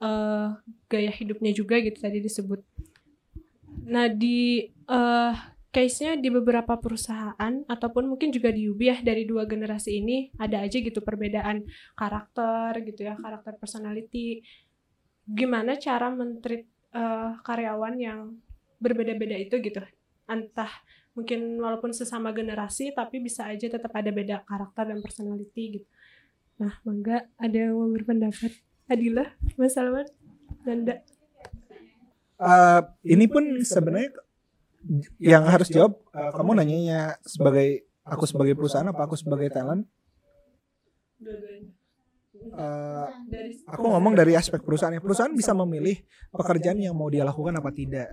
eh, 0.00 0.48
gaya 0.88 1.12
hidupnya 1.12 1.52
juga 1.52 1.82
gitu 1.82 1.98
tadi 2.00 2.18
disebut. 2.22 2.60
Nah 3.88 4.08
di 4.08 4.68
eh, 4.68 5.34
case-nya 5.68 6.16
di 6.16 6.32
beberapa 6.32 6.80
perusahaan 6.80 7.54
ataupun 7.68 8.08
mungkin 8.08 8.32
juga 8.32 8.48
di 8.48 8.66
UBI 8.72 8.88
ya 8.88 8.96
dari 9.04 9.28
dua 9.28 9.44
generasi 9.44 10.00
ini 10.00 10.32
ada 10.40 10.64
aja 10.64 10.80
gitu 10.80 11.04
perbedaan 11.04 11.68
karakter 11.92 12.82
gitu 12.88 13.04
ya 13.04 13.14
karakter 13.20 13.60
personality. 13.60 14.40
Gimana 15.28 15.76
cara 15.76 16.08
mentreat 16.08 16.77
eh, 16.94 17.30
karyawan 17.42 17.94
yang 17.98 18.20
berbeda-beda 18.78 19.36
itu 19.36 19.58
gitu. 19.58 19.82
Entah 20.28 20.70
mungkin 21.18 21.58
walaupun 21.58 21.90
sesama 21.90 22.30
generasi 22.30 22.94
tapi 22.94 23.18
bisa 23.18 23.50
aja 23.50 23.66
tetap 23.66 23.90
ada 23.90 24.10
beda 24.14 24.46
karakter 24.46 24.94
dan 24.94 25.02
personality 25.02 25.82
gitu. 25.82 25.88
Nah 26.62 26.78
mangga 26.86 27.26
ada 27.38 27.56
yang 27.56 27.74
mau 27.74 27.90
berpendapat? 27.90 28.54
Adila 28.88 29.36
Mas 29.60 29.76
Salman 29.76 30.08
Nanda? 30.64 31.04
Eh, 32.38 32.80
ini 33.12 33.26
pun 33.28 33.44
sebenarnya 33.60 34.14
yang 35.20 35.44
harus 35.44 35.68
jawab 35.68 35.98
eh, 36.14 36.32
kamu 36.32 36.62
nanyanya 36.62 37.18
sebagai 37.26 37.84
aku 38.06 38.24
sebagai 38.24 38.54
perusahaan 38.56 38.88
apa 38.88 39.04
aku 39.04 39.18
sebagai 39.18 39.50
talent 39.52 39.84
dari 43.28 43.52
aku 43.66 43.84
ngomong 43.84 44.14
dari 44.16 44.32
aspek 44.38 44.62
perusahaan 44.64 44.94
ya. 44.94 45.02
Perusahaan 45.02 45.32
bisa 45.34 45.52
memilih 45.52 45.98
pekerjaan 46.32 46.78
yang 46.80 46.96
mau 46.96 47.08
dia 47.12 47.26
lakukan 47.26 47.56
apa 47.58 47.70
tidak. 47.74 48.08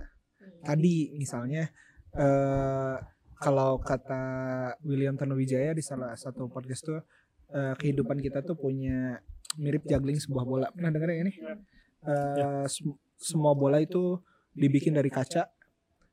Tadi 0.64 1.14
misalnya 1.16 1.70
eh 2.16 2.96
kalau 3.36 3.76
kata 3.84 4.24
William 4.88 5.12
Tanuwijaya 5.14 5.76
di 5.76 5.84
salah 5.84 6.16
satu 6.16 6.48
podcast 6.48 6.82
tuh 6.88 7.00
eh, 7.52 7.74
kehidupan 7.76 8.16
kita 8.24 8.40
tuh 8.40 8.56
punya 8.56 9.20
mirip 9.60 9.84
juggling 9.84 10.16
sebuah 10.16 10.44
bola. 10.48 10.66
Pernah 10.72 10.90
dengar 10.92 11.12
yang 11.12 11.28
ini? 11.28 11.32
Eh, 12.06 12.66
sem- 12.66 12.96
semua 13.20 13.52
bola 13.52 13.80
itu 13.80 14.20
dibikin 14.56 14.96
dari 14.96 15.12
kaca. 15.12 15.52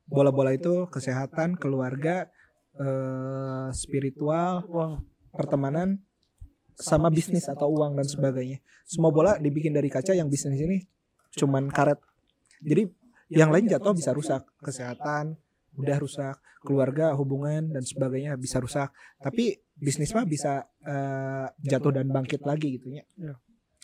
Bola-bola 0.03 0.51
itu 0.51 0.91
kesehatan 0.91 1.55
keluarga 1.55 2.27
eh, 2.75 3.67
spiritual 3.71 4.67
pertemanan 5.31 6.03
sama 6.77 7.09
bisnis 7.13 7.45
atau 7.49 7.69
uang 7.69 7.97
dan 7.97 8.07
sebagainya 8.07 8.61
semua 8.83 9.09
bola 9.13 9.37
dibikin 9.39 9.73
dari 9.73 9.87
kaca 9.87 10.13
yang 10.13 10.27
bisnis 10.27 10.59
ini 10.59 10.83
cuman 11.33 11.69
karet 11.73 11.99
Jadi 12.63 12.87
yang 13.33 13.49
lain 13.51 13.67
jatuh 13.67 13.91
bisa 13.91 14.15
rusak, 14.15 14.45
kesehatan 14.61 15.35
udah 15.73 15.97
rusak, 15.97 16.37
keluarga, 16.61 17.17
hubungan 17.17 17.73
dan 17.73 17.81
sebagainya 17.81 18.37
bisa 18.37 18.61
rusak. 18.61 18.93
Tapi 19.17 19.57
bisnis 19.73 20.13
mah 20.13 20.23
bisa 20.23 20.69
eh, 20.85 21.47
jatuh 21.65 21.91
dan 21.97 22.13
bangkit 22.13 22.45
lagi 22.45 22.77
gitu 22.77 22.93
ya. 22.93 23.03
Iya. 23.17 23.35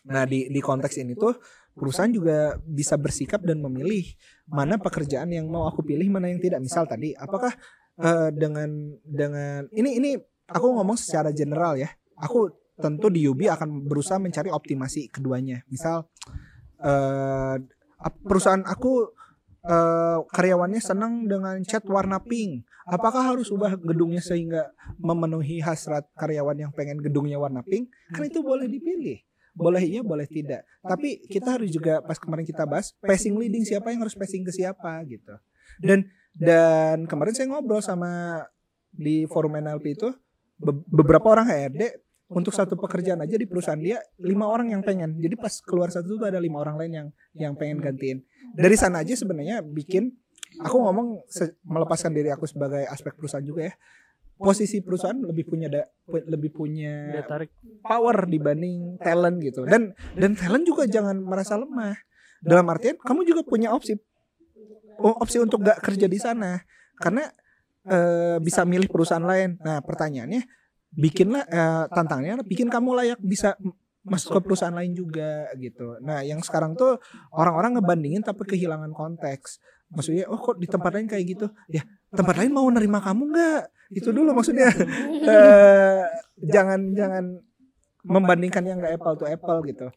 Nah, 0.10 0.24
di 0.24 0.48
di 0.48 0.62
konteks 0.64 0.96
ini 1.02 1.18
tuh 1.18 1.36
perusahaan 1.76 2.12
juga 2.14 2.56
bisa 2.62 2.96
bersikap 2.96 3.44
dan 3.44 3.60
memilih 3.60 4.06
mana 4.48 4.80
pekerjaan 4.80 5.34
yang 5.34 5.50
mau 5.50 5.66
aku 5.68 5.82
pilih, 5.84 6.08
mana 6.14 6.30
yang 6.30 6.40
tidak. 6.40 6.62
Misal 6.62 6.86
tadi, 6.86 7.18
apakah 7.18 7.52
eh, 8.00 8.30
dengan 8.32 8.70
dengan 9.02 9.66
ini 9.74 9.98
ini 9.98 10.10
aku 10.46 10.68
ngomong 10.78 10.96
secara 10.96 11.34
general 11.34 11.74
ya. 11.76 11.90
Aku 12.20 12.52
tentu 12.80 13.12
di 13.12 13.28
Yubi 13.28 13.52
akan 13.52 13.86
berusaha 13.86 14.18
mencari 14.18 14.50
optimasi 14.50 15.12
keduanya. 15.12 15.62
Misal 15.68 16.08
ap- 18.00 18.22
perusahaan 18.24 18.64
aku 18.64 19.12
eh, 19.68 20.20
karyawannya 20.32 20.80
senang 20.80 21.28
dengan 21.28 21.60
cat 21.68 21.84
warna 21.86 22.24
pink. 22.24 22.64
Apakah 22.90 23.22
harus 23.22 23.54
ubah 23.54 23.78
gedungnya 23.78 24.18
sehingga 24.18 24.74
memenuhi 24.98 25.62
hasrat 25.62 26.10
karyawan 26.18 26.58
yang 26.58 26.72
pengen 26.74 26.98
gedungnya 26.98 27.38
warna 27.38 27.62
pink? 27.62 27.92
Kan 28.10 28.26
itu 28.26 28.42
boleh 28.42 28.66
dipilih. 28.66 29.22
Boleh 29.54 29.84
iya, 29.84 30.02
boleh 30.02 30.26
tidak. 30.26 30.66
Tapi 30.82 31.22
kita 31.28 31.60
harus 31.60 31.70
juga 31.70 32.00
pas 32.02 32.18
kemarin 32.18 32.48
kita 32.48 32.64
bahas 32.66 32.96
passing 33.04 33.36
leading 33.38 33.62
siapa 33.68 33.92
yang 33.94 34.02
harus 34.02 34.16
passing 34.18 34.42
ke 34.42 34.50
siapa 34.50 35.04
gitu. 35.06 35.36
Dan 35.84 36.10
dan 36.34 37.06
kemarin 37.06 37.36
saya 37.36 37.52
ngobrol 37.52 37.84
sama 37.84 38.42
di 38.90 39.28
forum 39.30 39.60
NLP 39.60 39.86
itu 40.00 40.10
be- 40.58 40.86
beberapa 40.90 41.30
orang 41.30 41.46
HRD 41.46 42.09
untuk 42.30 42.54
satu 42.54 42.78
pekerjaan 42.78 43.20
aja 43.26 43.36
di 43.36 43.50
perusahaan 43.50 43.82
dia 43.82 43.98
lima 44.22 44.46
orang 44.46 44.70
yang 44.70 44.86
pengen. 44.86 45.18
Jadi 45.18 45.34
pas 45.34 45.50
keluar 45.66 45.90
satu 45.90 46.14
itu 46.14 46.26
ada 46.26 46.38
lima 46.38 46.62
orang 46.62 46.78
lain 46.78 46.92
yang 46.94 47.08
yang 47.34 47.54
pengen 47.58 47.82
gantiin. 47.82 48.22
Dari 48.54 48.78
sana 48.78 49.02
aja 49.02 49.18
sebenarnya 49.18 49.66
bikin 49.66 50.14
aku 50.62 50.78
ngomong 50.78 51.26
melepaskan 51.66 52.14
diri 52.14 52.30
aku 52.30 52.46
sebagai 52.46 52.86
aspek 52.86 53.18
perusahaan 53.18 53.42
juga 53.42 53.70
ya. 53.70 53.74
Posisi 54.40 54.80
perusahaan 54.80 55.20
lebih 55.20 55.52
punya 55.52 55.68
da- 55.68 55.90
pu- 56.08 56.24
lebih 56.24 56.56
punya 56.56 57.12
tarik. 57.28 57.52
power 57.84 58.24
dibanding 58.24 58.96
talent 59.02 59.42
gitu. 59.44 59.66
Dan 59.68 59.92
dan 60.16 60.32
talent 60.38 60.64
juga 60.64 60.86
jangan 60.88 61.18
merasa 61.20 61.58
lemah. 61.60 61.98
Dalam 62.40 62.64
artian 62.72 62.96
kamu 62.96 63.28
juga 63.28 63.42
punya 63.44 63.74
opsi 63.76 64.00
oh, 65.02 65.18
opsi 65.20 65.42
untuk 65.44 65.60
gak 65.60 65.84
kerja 65.84 66.08
di 66.08 66.16
sana 66.22 66.62
karena 66.96 67.28
eh, 67.84 68.38
bisa 68.40 68.64
milih 68.64 68.88
perusahaan 68.88 69.26
lain. 69.26 69.60
Nah 69.60 69.82
pertanyaannya 69.84 70.59
bikinlah 70.94 71.44
eh, 71.46 71.84
tantangannya 71.94 72.42
adalah 72.42 72.50
bikin 72.50 72.68
kamu 72.70 72.90
layak 72.98 73.20
bisa 73.22 73.54
masuk 74.06 74.40
ke 74.40 74.42
perusahaan 74.42 74.74
lain 74.74 74.96
juga 74.96 75.52
gitu. 75.60 76.00
Nah 76.02 76.24
yang 76.24 76.40
sekarang 76.42 76.74
tuh 76.74 76.98
orang-orang 77.36 77.78
ngebandingin 77.78 78.24
tapi 78.24 78.48
kehilangan 78.48 78.96
konteks. 78.96 79.60
Maksudnya 79.92 80.30
oh 80.30 80.40
kok 80.40 80.58
di 80.58 80.66
tempat 80.70 80.92
lain 80.96 81.08
kayak 81.10 81.26
gitu? 81.38 81.48
Ya 81.70 81.84
tempat 82.10 82.36
lain 82.40 82.52
mau 82.56 82.66
nerima 82.72 83.04
kamu 83.04 83.24
nggak? 83.36 83.64
Itu 83.94 84.10
dulu 84.16 84.34
maksudnya. 84.34 84.72
Eh, 85.30 86.04
jangan 86.42 86.96
jangan 86.96 87.38
membandingkan 88.02 88.64
yang 88.66 88.80
nggak 88.80 88.98
apple 88.98 89.16
to 89.20 89.26
apple 89.28 89.60
gitu. 89.68 89.88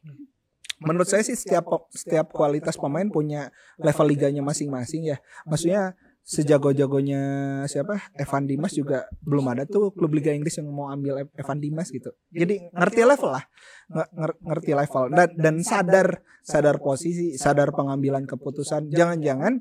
Menurut 0.83 1.07
saya 1.07 1.23
sih 1.23 1.39
setiap 1.39 1.65
setiap 1.95 2.35
kualitas 2.35 2.75
pemain 2.75 3.07
punya 3.07 3.55
level 3.79 4.07
liganya 4.11 4.43
masing-masing 4.43 5.15
ya. 5.15 5.17
Maksudnya 5.47 5.95
sejago-jagonya 6.23 7.23
siapa? 7.67 7.99
Evan 8.15 8.47
Dimas 8.47 8.73
juga 8.73 9.11
belum 9.23 9.47
ada 9.53 9.67
tuh 9.67 9.91
klub 9.93 10.15
Liga 10.15 10.31
Inggris 10.31 10.57
yang 10.59 10.71
mau 10.71 10.89
ambil 10.89 11.27
Ev- 11.27 11.35
Evan 11.35 11.59
Dimas 11.59 11.91
gitu. 11.91 12.15
Jadi 12.31 12.63
ngerti 12.73 13.01
level 13.03 13.31
lah, 13.31 13.45
Nge- 13.91 14.11
nger- 14.15 14.39
ngerti 14.47 14.71
level. 14.73 15.05
dan 15.13 15.29
dan 15.35 15.55
sadar 15.61 16.09
sadar 16.43 16.77
posisi, 16.79 17.35
sadar 17.35 17.75
pengambilan 17.75 18.27
keputusan. 18.27 18.91
Jangan-jangan 18.91 19.53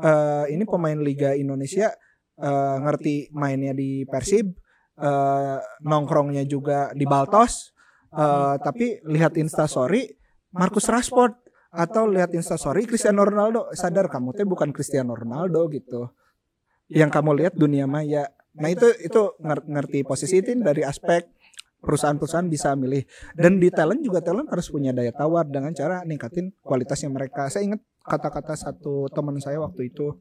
eh, 0.00 0.44
ini 0.52 0.64
pemain 0.68 0.96
Liga 1.00 1.32
Indonesia 1.34 1.92
eh, 2.38 2.76
ngerti 2.80 3.32
mainnya 3.32 3.72
di 3.72 4.04
Persib, 4.08 4.52
eh, 5.00 5.58
nongkrongnya 5.82 6.44
juga 6.44 6.92
di 6.92 7.04
Baltos, 7.08 7.72
eh, 8.12 8.54
tapi 8.60 9.00
lihat 9.08 9.36
Instastory 9.36 10.08
Marcus 10.52 10.84
Rashford 10.84 11.41
atau 11.72 12.04
lihat 12.04 12.36
Instastory 12.36 12.84
Cristiano 12.84 13.24
Ronaldo 13.24 13.72
sadar 13.72 14.12
kamu 14.12 14.36
teh 14.36 14.44
bukan 14.44 14.70
Cristiano 14.76 15.16
Ronaldo 15.16 15.72
gitu. 15.72 16.12
Yang 16.92 17.10
kamu 17.16 17.30
lihat 17.40 17.54
dunia 17.56 17.88
maya. 17.88 18.28
Nah 18.60 18.68
itu 18.68 18.84
itu 19.00 19.32
nger- 19.40 19.64
ngerti 19.64 20.04
posisi 20.04 20.44
itu 20.44 20.52
dari 20.60 20.84
aspek 20.84 21.24
perusahaan-perusahaan 21.80 22.44
bisa 22.52 22.76
milih. 22.76 23.08
Dan 23.32 23.56
di 23.56 23.72
talent 23.72 24.04
juga 24.04 24.20
talent 24.20 24.52
harus 24.52 24.68
punya 24.68 24.92
daya 24.92 25.16
tawar 25.16 25.48
dengan 25.48 25.72
cara 25.72 26.04
ningkatin 26.04 26.52
kualitasnya 26.60 27.08
mereka. 27.08 27.48
Saya 27.48 27.72
ingat 27.72 27.80
kata-kata 28.04 28.52
satu 28.52 29.08
teman 29.08 29.40
saya 29.40 29.56
waktu 29.64 29.88
itu 29.88 30.12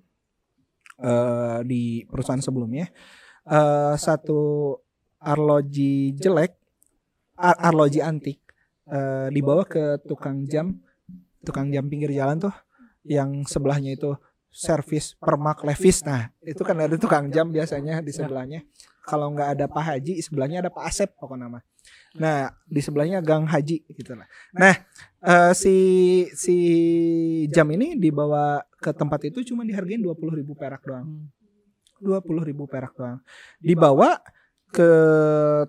eh, 1.03 1.59
di 1.67 2.07
perusahaan 2.07 2.39
sebelumnya 2.39 2.87
eh, 3.43 3.95
satu 3.99 4.73
arloji 5.19 6.15
jelek 6.15 6.55
ar- 7.35 7.59
arloji 7.59 7.99
antik 7.99 8.39
eh, 8.87 9.27
dibawa 9.33 9.65
ke 9.65 9.99
tukang 10.05 10.45
jam 10.45 10.79
tukang 11.41 11.69
jam 11.73 11.85
pinggir 11.89 12.13
jalan 12.13 12.37
tuh 12.37 12.53
yang 13.05 13.45
sebelahnya 13.49 13.97
itu 13.97 14.13
servis 14.51 15.15
permak 15.17 15.63
levis. 15.63 16.03
Nah 16.03 16.29
itu 16.43 16.61
kan 16.61 16.75
ada 16.77 16.95
tukang 16.99 17.31
jam 17.31 17.49
biasanya 17.49 18.03
di 18.03 18.11
sebelahnya. 18.11 18.61
Kalau 19.01 19.33
nggak 19.33 19.57
ada 19.57 19.65
Pak 19.65 19.83
Haji 19.83 20.21
sebelahnya 20.21 20.61
ada 20.61 20.69
Pak 20.69 20.83
Asep 20.85 21.09
pokoknya 21.17 21.49
nama. 21.49 21.59
Nah 22.19 22.53
di 22.67 22.81
sebelahnya 22.83 23.23
Gang 23.23 23.49
Haji 23.49 23.87
gitu 23.89 24.13
lah. 24.13 24.27
Nah 24.53 24.75
eh, 25.25 25.51
si 25.57 25.75
si 26.35 26.57
jam 27.49 27.65
ini 27.73 27.97
dibawa 27.97 28.61
ke 28.77 28.93
tempat 28.93 29.31
itu 29.31 29.41
cuma 29.47 29.65
dihargain 29.65 30.03
dua 30.03 30.13
puluh 30.13 30.37
ribu 30.37 30.53
perak 30.53 30.85
doang. 30.85 31.31
Dua 31.97 32.21
puluh 32.21 32.45
ribu 32.45 32.69
perak 32.69 32.93
doang. 32.93 33.23
Dibawa 33.57 34.19
ke 34.69 34.91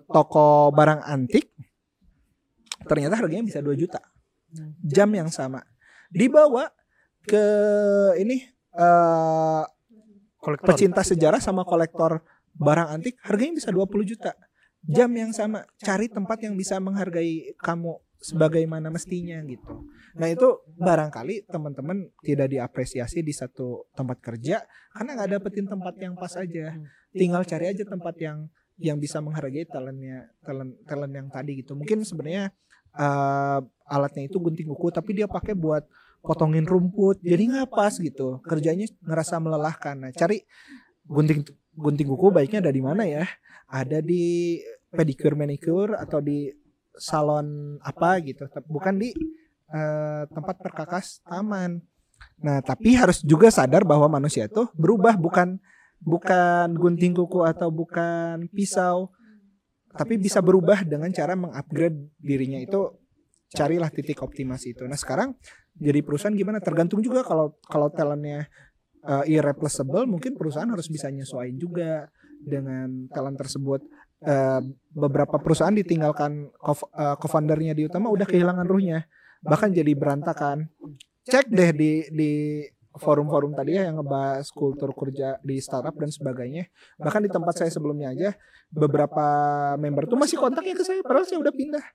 toko 0.05 0.69
barang 0.69 1.01
antik. 1.07 1.49
ternyata 2.83 3.15
harganya 3.15 3.47
bisa 3.47 3.63
2 3.63 3.79
juta 3.79 4.03
jam 4.83 5.09
yang 5.13 5.29
sama. 5.33 5.65
dibawa 6.13 6.69
ke 7.25 7.45
ini 8.21 8.45
eh 8.77 9.63
Kolektor. 10.43 10.75
pecinta 10.75 11.01
sejarah 11.01 11.39
sama 11.39 11.63
kolektor 11.63 12.19
barang 12.59 12.99
antik 12.99 13.15
harganya 13.23 13.63
bisa 13.63 13.71
20 13.71 14.03
juta. 14.03 14.35
Jam 14.83 15.07
yang 15.15 15.31
sama 15.31 15.63
cari 15.79 16.11
tempat 16.11 16.43
yang 16.43 16.59
bisa 16.59 16.75
menghargai 16.83 17.55
kamu 17.55 17.95
sebagaimana 18.19 18.91
mestinya 18.91 19.39
gitu. 19.47 19.87
Nah 20.19 20.27
itu 20.27 20.59
barangkali 20.75 21.47
teman-teman 21.47 22.11
tidak 22.19 22.51
diapresiasi 22.51 23.23
di 23.23 23.31
satu 23.31 23.87
tempat 23.95 24.19
kerja 24.19 24.59
karena 24.91 25.15
nggak 25.15 25.31
dapetin 25.39 25.67
tempat 25.71 25.95
yang 26.03 26.19
pas 26.19 26.35
aja. 26.35 26.75
Tinggal 27.15 27.47
cari 27.47 27.71
aja 27.71 27.83
tempat 27.87 28.15
yang 28.19 28.51
yang 28.75 28.99
bisa 28.99 29.23
menghargai 29.23 29.63
talentnya 29.63 30.27
talent 30.43 30.75
talent 30.83 31.13
yang 31.15 31.27
tadi 31.31 31.63
gitu. 31.63 31.79
Mungkin 31.79 32.03
sebenarnya 32.03 32.51
eh, 32.97 33.59
alatnya 33.89 34.23
itu 34.25 34.37
gunting 34.39 34.69
kuku 34.73 34.89
tapi 34.89 35.17
dia 35.17 35.27
pakai 35.29 35.53
buat 35.53 35.85
potongin 36.23 36.63
rumput. 36.63 37.19
Jadi 37.19 37.43
nggak 37.51 37.69
pas 37.69 37.93
gitu. 37.93 38.39
Kerjanya 38.47 38.87
ngerasa 39.03 39.37
melelahkan. 39.43 39.95
Nah 40.07 40.11
cari 40.15 40.41
gunting 41.03 41.43
gunting 41.75 42.07
kuku 42.07 42.31
baiknya 42.31 42.63
ada 42.63 42.71
di 42.71 42.81
mana 42.81 43.03
ya? 43.03 43.27
Ada 43.67 43.99
di 43.99 44.57
pedicure 44.93 45.35
manicure 45.35 45.99
atau 45.99 46.23
di 46.23 46.47
salon 46.95 47.77
apa 47.83 48.23
gitu. 48.23 48.47
Bukan 48.71 48.95
di 48.97 49.11
eh, 49.69 50.23
tempat 50.31 50.55
perkakas 50.63 51.19
taman. 51.27 51.83
Nah 52.39 52.63
tapi 52.63 52.95
harus 52.95 53.19
juga 53.19 53.51
sadar 53.51 53.83
bahwa 53.83 54.07
manusia 54.07 54.47
itu 54.47 54.63
berubah. 54.79 55.19
Bukan 55.19 55.59
bukan 55.99 56.67
gunting 56.75 57.15
kuku 57.15 57.43
atau 57.43 57.67
bukan 57.67 58.47
pisau 58.51 59.11
tapi 59.93 60.17
bisa 60.17 60.41
berubah 60.41 60.81
dengan 60.83 61.09
cara 61.13 61.37
mengupgrade 61.37 62.13
dirinya 62.17 62.57
itu 62.57 62.89
carilah 63.53 63.93
titik 63.93 64.19
optimasi 64.25 64.73
itu. 64.73 64.83
Nah 64.89 64.97
sekarang 64.97 65.37
jadi 65.77 66.01
perusahaan 66.01 66.33
gimana? 66.33 66.57
Tergantung 66.61 67.01
juga 67.05 67.21
kalau 67.21 67.57
kalau 67.65 67.89
talentnya 67.93 68.49
uh, 69.05 69.25
irreplaceable 69.29 70.09
mungkin 70.09 70.33
perusahaan 70.33 70.69
harus 70.69 70.89
bisa 70.89 71.09
nyesuaiin 71.13 71.57
juga 71.61 72.09
dengan 72.43 73.07
talent 73.09 73.39
tersebut. 73.39 73.81
Eh, 74.23 74.61
beberapa 74.95 75.35
perusahaan 75.35 75.75
ditinggalkan 75.75 76.47
co- 76.55 76.91
eh, 76.95 77.15
co-foundernya 77.19 77.75
di 77.75 77.83
utama 77.83 78.07
udah 78.07 78.23
kehilangan 78.23 78.63
ruhnya. 78.63 79.03
Bahkan 79.43 79.75
jadi 79.75 79.91
berantakan. 79.99 80.71
Cek 81.27 81.51
deh 81.51 81.71
di 81.75 81.91
di 82.11 82.31
forum-forum 82.93 83.57
tadi 83.57 83.73
ya 83.77 83.89
yang 83.89 84.01
ngebahas 84.01 84.45
kultur 84.53 84.93
kerja 84.93 85.41
di 85.41 85.57
startup 85.57 85.97
dan 85.97 86.13
sebagainya. 86.13 86.69
Bahkan 87.01 87.21
di 87.25 87.31
tempat 87.31 87.57
saya 87.57 87.71
sebelumnya 87.73 88.13
aja 88.13 88.37
beberapa 88.69 89.25
member 89.77 90.05
tuh 90.05 90.17
masih 90.17 90.37
kontaknya 90.37 90.77
ke 90.77 90.85
saya 90.85 91.01
padahal 91.01 91.25
saya 91.25 91.41
udah 91.41 91.53
pindah. 91.53 91.85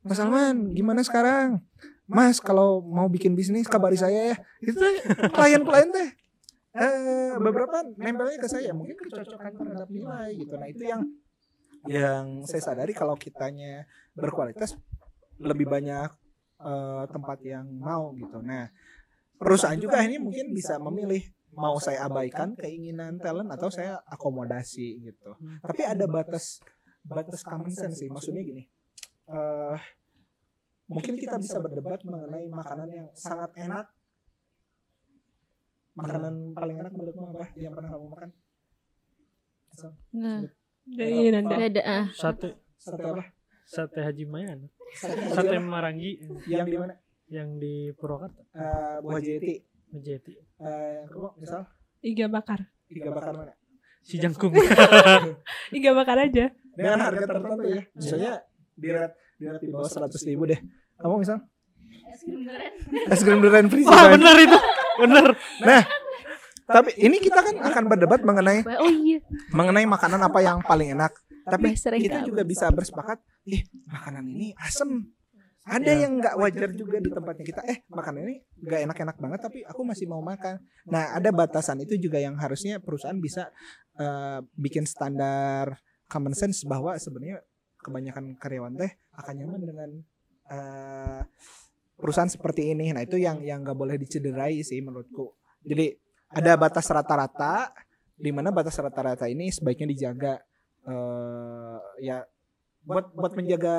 Mas 0.00 0.16
Salman 0.16 0.72
gimana 0.72 1.02
sekarang? 1.04 1.60
Mas 2.06 2.38
kalau 2.40 2.80
mau 2.82 3.06
bikin 3.10 3.34
bisnis 3.34 3.66
kabari 3.66 3.98
saya 3.98 4.34
ya. 4.34 4.36
Itu 4.62 4.82
klien-klien 5.34 5.90
teh. 5.90 6.10
Eh 6.70 7.34
beberapa 7.42 7.82
nempelnya 7.98 8.38
ke 8.38 8.46
saya 8.46 8.70
mungkin 8.70 8.94
kecocokan 8.94 9.52
terhadap 9.58 9.88
nilai 9.90 10.30
gitu. 10.38 10.54
Nah 10.54 10.68
itu 10.70 10.82
yang 10.86 11.02
yang 11.88 12.24
saya 12.46 12.62
sadari 12.62 12.94
kalau 12.94 13.18
kitanya 13.18 13.88
berkualitas 14.14 14.78
lebih 15.40 15.66
banyak 15.66 16.10
eh, 16.62 17.04
tempat 17.10 17.38
yang 17.42 17.66
mau 17.66 18.14
gitu. 18.14 18.38
Nah 18.40 18.70
perusahaan 19.40 19.80
juga 19.80 20.04
akhirnya 20.04 20.20
mungkin 20.20 20.52
bisa 20.52 20.76
memilih 20.76 21.24
mau 21.56 21.80
saya 21.80 22.04
abaikan 22.06 22.52
keinginan 22.54 23.16
talent 23.16 23.48
atau 23.48 23.72
saya 23.72 23.98
akomodasi 24.06 25.00
gitu. 25.00 25.32
Tapi 25.64 25.82
ada 25.82 26.04
batas 26.04 26.60
batas 27.00 27.40
common 27.40 27.72
sense 27.72 28.04
sih. 28.04 28.08
Maksudnya 28.12 28.44
gini. 28.44 28.68
eh 29.30 29.78
mungkin 30.90 31.14
kita 31.14 31.38
bisa 31.38 31.62
berdebat 31.62 32.02
mengenai 32.04 32.50
makanan 32.52 32.88
yang 32.92 33.08
sangat 33.16 33.50
enak. 33.56 33.86
Makanan 35.96 36.54
paling 36.54 36.76
enak 36.84 36.92
menurutmu 36.94 37.24
apa 37.34 37.46
yang 37.56 37.72
pernah 37.74 37.90
kamu 37.96 38.06
makan? 38.12 38.30
Nah, 40.12 40.40
Jadi 40.84 41.30
nanti 41.32 41.52
nggak 41.56 41.70
ada 41.78 41.82
ah. 41.86 42.06
Sate 42.12 42.58
Sate 42.76 43.02
apa? 43.06 43.24
sate 43.64 44.00
Haji 44.02 44.24
Mayan. 44.26 44.66
Sate? 45.30 45.56
Marangi 45.62 46.18
yang 46.50 46.66
di 46.66 46.74
mana? 46.74 46.94
Yang 47.30 47.56
di 47.56 47.94
Purwakarta. 47.94 48.42
Eh, 48.52 48.96
buah 49.00 49.20
jeti. 49.22 49.54
Eh, 49.90 50.90
yang 50.98 51.08
kedua 51.08 51.30
misal 51.34 51.62
iga 52.00 52.26
bakar. 52.26 52.60
iga 52.86 53.10
bakar 53.10 53.32
mana? 53.34 53.54
Si 54.00 54.16
Jangkung. 54.16 54.50
Iga 55.70 55.90
bakar 55.92 56.16
aja. 56.26 56.50
Dengan 56.74 56.98
harga 57.00 57.24
tertentu 57.26 57.62
ya. 57.64 57.82
Misalnya 57.92 58.32
di 58.74 58.88
rate 58.88 59.14
di 59.36 59.44
rate 59.46 59.62
di 59.62 59.70
bawah 59.70 59.86
seratus 59.86 60.22
ribu 60.24 60.44
deh. 60.44 60.58
Kamu 60.96 61.16
misal? 61.18 61.38
Es 63.06 63.20
krim 63.22 63.38
durian 63.38 63.70
free 63.70 63.82
sih, 63.82 63.88
Wah 63.88 64.10
Bang. 64.10 64.18
bener 64.18 64.36
itu. 64.40 64.58
Bener. 65.00 65.26
Nah, 65.62 65.82
tapi 66.66 66.90
ini 66.98 67.16
kita 67.18 67.40
kan 67.40 67.54
akan 67.62 67.84
berdebat 67.86 68.20
mengenai 68.20 68.66
Oh 68.78 68.90
iya. 68.90 69.22
mengenai 69.50 69.86
makanan 69.86 70.20
apa 70.20 70.38
yang 70.40 70.58
paling 70.60 70.92
enak. 70.92 71.14
Tapi 71.46 71.72
kita 71.74 72.22
juga 72.22 72.42
bisa 72.42 72.68
bersepakat, 72.68 73.18
eh 73.46 73.62
makanan 73.86 74.22
ini 74.24 74.52
asem. 74.56 75.06
Ada 75.68 75.92
yang 75.92 76.16
nggak 76.18 76.34
wajar 76.40 76.70
juga 76.72 76.96
di 76.98 77.10
tempatnya 77.12 77.44
kita. 77.44 77.60
Eh 77.68 77.84
makanan 77.92 78.20
ini 78.24 78.36
nggak 78.64 78.80
enak-enak 78.90 79.16
banget, 79.20 79.40
tapi 79.44 79.58
aku 79.68 79.84
masih 79.84 80.08
mau 80.08 80.24
makan. 80.24 80.56
Nah 80.88 81.12
ada 81.12 81.28
batasan 81.30 81.84
itu 81.84 82.00
juga 82.00 82.16
yang 82.16 82.34
harusnya 82.40 82.80
perusahaan 82.80 83.18
bisa 83.20 83.52
eh, 84.00 84.40
bikin 84.56 84.88
standar 84.88 85.76
common 86.08 86.32
sense 86.32 86.64
bahwa 86.64 86.96
sebenarnya 86.96 87.44
kebanyakan 87.84 88.40
karyawan 88.40 88.74
teh 88.80 88.92
akan 89.20 89.34
nyaman 89.36 89.60
dengan 89.60 89.90
eh, 90.48 91.20
perusahaan 92.00 92.32
seperti 92.32 92.72
ini. 92.72 92.96
Nah 92.96 93.04
itu 93.04 93.20
yang 93.20 93.44
yang 93.44 93.60
nggak 93.60 93.76
boleh 93.76 94.00
dicederai 94.00 94.64
sih 94.64 94.80
menurutku. 94.80 95.36
Jadi 95.60 95.92
ada 96.32 96.56
batas 96.56 96.88
rata-rata 96.88 97.68
di 98.16 98.32
mana 98.32 98.48
batas 98.48 98.80
rata-rata 98.80 99.28
ini 99.28 99.52
sebaiknya 99.52 99.88
dijaga 99.92 100.34
eh 100.80 101.78
ya 102.00 102.24
buat 102.88 103.12
buat 103.12 103.36
menjaga 103.36 103.76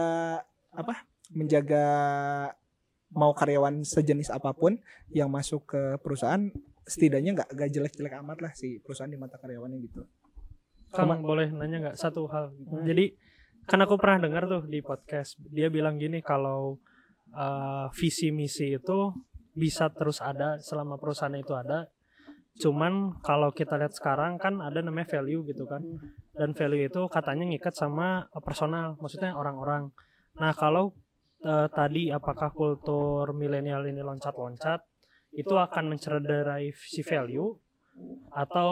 apa 0.77 1.09
menjaga 1.31 1.85
mau 3.11 3.35
karyawan 3.35 3.83
sejenis 3.83 4.31
apa 4.31 4.55
pun 4.55 4.79
yang 5.11 5.27
masuk 5.27 5.75
ke 5.75 5.81
perusahaan 5.99 6.47
setidaknya 6.87 7.35
nggak 7.35 7.49
nggak 7.55 7.69
jelek-jelek 7.71 8.15
amat 8.23 8.37
lah 8.39 8.51
si 8.55 8.79
perusahaan 8.79 9.11
di 9.11 9.19
mata 9.19 9.35
karyawannya 9.35 9.79
gitu 9.83 10.07
Kang 10.91 11.23
boleh 11.23 11.47
nanya 11.55 11.87
nggak 11.87 11.97
satu 11.97 12.27
hal? 12.27 12.51
Hmm. 12.51 12.83
Jadi 12.83 13.15
kan 13.63 13.79
aku 13.79 13.95
pernah 13.95 14.27
dengar 14.27 14.43
tuh 14.51 14.67
di 14.67 14.83
podcast 14.83 15.39
dia 15.47 15.71
bilang 15.71 15.95
gini 15.95 16.19
kalau 16.19 16.83
uh, 17.31 17.87
visi 17.95 18.27
misi 18.35 18.75
itu 18.75 19.15
bisa 19.55 19.87
terus 19.95 20.19
ada 20.19 20.59
selama 20.59 20.99
perusahaan 20.99 21.31
itu 21.31 21.55
ada. 21.55 21.87
Cuman 22.59 23.23
kalau 23.23 23.55
kita 23.55 23.79
lihat 23.79 23.95
sekarang 23.95 24.35
kan 24.35 24.59
ada 24.59 24.83
namanya 24.83 25.07
value 25.15 25.47
gitu 25.47 25.63
kan. 25.63 25.79
Dan 26.35 26.51
value 26.51 26.91
itu 26.91 27.07
katanya 27.07 27.47
ngikat 27.47 27.71
sama 27.71 28.27
personal, 28.43 28.99
maksudnya 28.99 29.31
orang-orang. 29.31 29.95
Nah, 30.35 30.51
kalau 30.51 30.91
uh, 31.45 31.67
tadi 31.69 32.10
apakah 32.13 32.54
kultur 32.54 33.34
milenial 33.34 33.86
ini 33.86 34.01
loncat-loncat 34.01 34.82
itu 35.32 35.56
akan 35.56 35.95
mencederai 35.95 36.75
si 36.75 37.01
value 37.01 37.56
atau 38.32 38.71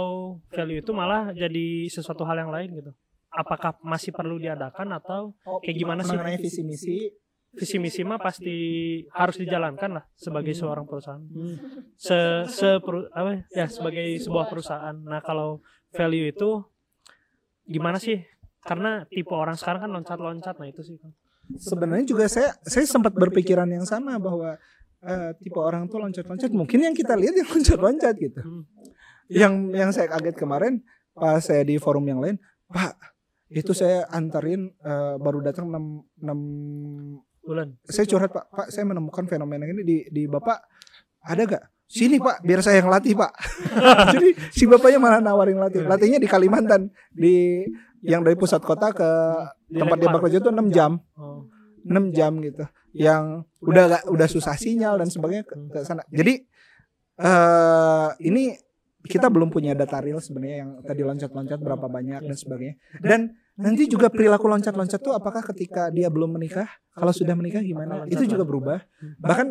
value 0.51 0.79
itu 0.79 0.91
malah 0.95 1.32
jadi 1.36 1.88
sesuatu 1.91 2.23
hal 2.23 2.47
yang 2.47 2.51
lain 2.51 2.69
gitu. 2.75 2.91
Apakah 3.29 3.77
masih 3.86 4.10
perlu 4.10 4.41
diadakan 4.41 4.95
atau 4.97 5.38
Kayak 5.62 5.75
gimana 5.77 6.01
sih? 6.01 6.17
mengenai 6.17 6.38
visi 6.41 6.62
misi 6.65 6.95
visi 7.49 7.77
misi 7.82 8.01
mah 8.05 8.21
pasti 8.21 8.58
harus 9.10 9.41
dijalankan 9.41 10.01
lah 10.01 10.05
sebagai 10.13 10.53
seorang 10.53 10.86
perusahaan. 10.86 11.21
Hmm. 11.21 11.58
Se, 11.97 12.45
se 12.45 12.77
peru- 12.77 13.10
apa 13.10 13.45
ya 13.49 13.65
sebagai 13.65 14.05
sebuah 14.21 14.45
perusahaan. 14.47 14.95
Nah, 14.95 15.21
kalau 15.25 15.62
value 15.93 16.29
itu 16.29 16.62
gimana 17.65 17.97
sih? 17.97 18.21
Karena 18.62 19.08
tipe 19.08 19.34
orang 19.34 19.58
sekarang 19.58 19.88
kan 19.88 19.91
loncat-loncat. 19.91 20.55
Nah, 20.62 20.67
itu 20.69 20.82
sih. 20.86 20.97
Sebenarnya 21.57 22.05
juga 22.05 22.29
saya 22.29 22.53
saya 22.62 22.85
sempat 22.85 23.15
berpikiran 23.17 23.65
yang 23.65 23.88
sama 23.88 24.21
bahwa 24.21 24.59
eh, 25.01 25.31
tipe 25.41 25.57
orang 25.57 25.89
tuh 25.89 25.97
loncat-loncat. 25.97 26.53
Mungkin 26.53 26.85
yang 26.85 26.93
kita 26.93 27.17
lihat 27.17 27.33
yang 27.33 27.49
loncat-loncat 27.49 28.15
gitu. 28.19 28.39
Hmm. 28.39 28.63
yang 29.29 29.69
yang 29.77 29.93
saya 29.93 30.09
kaget 30.09 30.41
kemarin 30.41 30.81
pas 31.13 31.38
saya 31.38 31.62
di 31.62 31.77
forum 31.77 32.01
yang 32.09 32.17
lain 32.17 32.41
pak 32.65 32.97
itu 33.53 33.77
saya 33.77 34.09
antarin 34.09 34.73
eh, 34.81 35.15
baru 35.21 35.45
datang 35.45 35.69
6, 35.69 36.25
6 36.25 37.45
Bulan. 37.45 37.77
saya 37.85 38.05
curhat 38.05 38.29
pak 38.29 38.45
pak 38.49 38.67
saya 38.73 38.89
menemukan 38.89 39.25
fenomena 39.25 39.65
ini 39.65 39.81
di 39.85 39.97
di 40.09 40.23
bapak. 40.29 40.65
Ada 41.25 41.45
gak 41.45 41.65
sini 41.89 42.21
pak 42.21 42.45
biar 42.45 42.62
saya 42.62 42.85
yang 42.85 42.93
latih 42.93 43.17
pak. 43.17 43.33
Jadi 44.13 44.38
si 44.53 44.69
bapaknya 44.69 45.01
malah 45.01 45.21
nawarin 45.21 45.57
latih. 45.57 45.81
Latihnya 45.81 46.21
di 46.21 46.29
Kalimantan 46.29 46.93
di 47.09 47.65
yang 48.03 48.21
dari 48.23 48.35
pusat 48.39 48.63
kota 48.63 48.91
ke 48.95 49.09
tempat 49.71 49.97
dia 49.99 50.09
bekerja 50.09 50.38
itu 50.39 50.49
6 50.51 50.75
jam. 50.75 50.99
Oh. 51.19 51.47
6 51.83 52.15
jam 52.15 52.31
gitu. 52.43 52.63
Yang 52.95 53.47
udah 53.63 53.83
gak, 53.88 54.03
udah 54.09 54.27
susah 54.27 54.55
sinyal 54.55 54.99
dan 54.99 55.07
sebagainya 55.12 55.45
ke, 55.45 55.55
ke 55.71 55.79
sana. 55.85 56.03
Jadi 56.09 56.47
eh 57.19 58.09
ini 58.23 58.55
kita 59.03 59.31
belum 59.31 59.47
punya 59.51 59.75
data 59.75 60.03
real 60.03 60.19
sebenarnya 60.19 60.57
yang 60.67 60.71
tadi 60.83 61.01
loncat-loncat 61.03 61.59
berapa 61.59 61.88
banyak 61.88 62.21
dan 62.23 62.35
sebagainya. 62.35 62.75
Dan 62.99 63.31
nanti 63.55 63.88
juga 63.88 64.12
perilaku 64.12 64.47
loncat-loncat 64.47 64.99
tuh 64.99 65.15
apakah 65.15 65.43
ketika 65.51 65.91
dia 65.91 66.12
belum 66.12 66.35
menikah 66.35 66.67
kalau 66.95 67.12
sudah 67.15 67.35
menikah 67.35 67.63
gimana? 67.63 68.07
itu 68.07 68.23
juga 68.27 68.43
berubah. 68.43 68.79
Bahkan 69.23 69.47